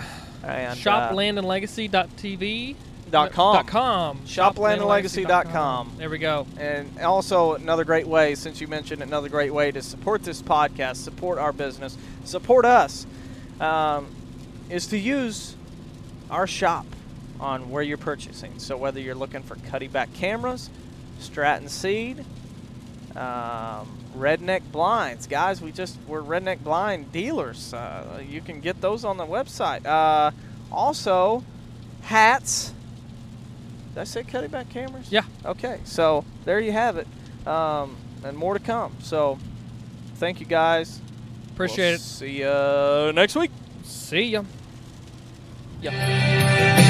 [0.45, 2.77] And shoplandandlegacy.tv.
[3.11, 3.55] Dot com.
[3.57, 4.19] Dot com.
[4.27, 5.93] Shoplandandlegacy.com.
[5.99, 6.47] There we go.
[6.59, 10.97] And also another great way, since you mentioned another great way to support this podcast,
[10.97, 13.07] support our business, support us,
[13.61, 14.07] um,
[14.71, 15.55] is to use
[16.31, 16.87] our shop
[17.41, 18.59] on where you're purchasing.
[18.59, 20.71] So whether you're looking for Cuddeback cameras,
[21.19, 22.25] Stratton seed,
[23.17, 27.75] um, redneck blinds, guys, we just we're redneck blind dealers.
[27.75, 29.85] Uh, you can get those on the website.
[29.85, 30.31] Uh,
[30.71, 31.45] also,
[32.03, 32.73] hats
[33.93, 35.13] did I say Cuddeback cameras?
[35.13, 35.25] Yeah.
[35.45, 37.07] Okay, so there you have it,
[37.47, 38.97] um, and more to come.
[39.01, 39.39] So,
[40.15, 40.99] thank you guys.
[41.55, 42.01] Appreciate we'll it.
[42.01, 43.51] See you next week.
[43.85, 44.43] See ya.
[45.81, 46.82] Yeah.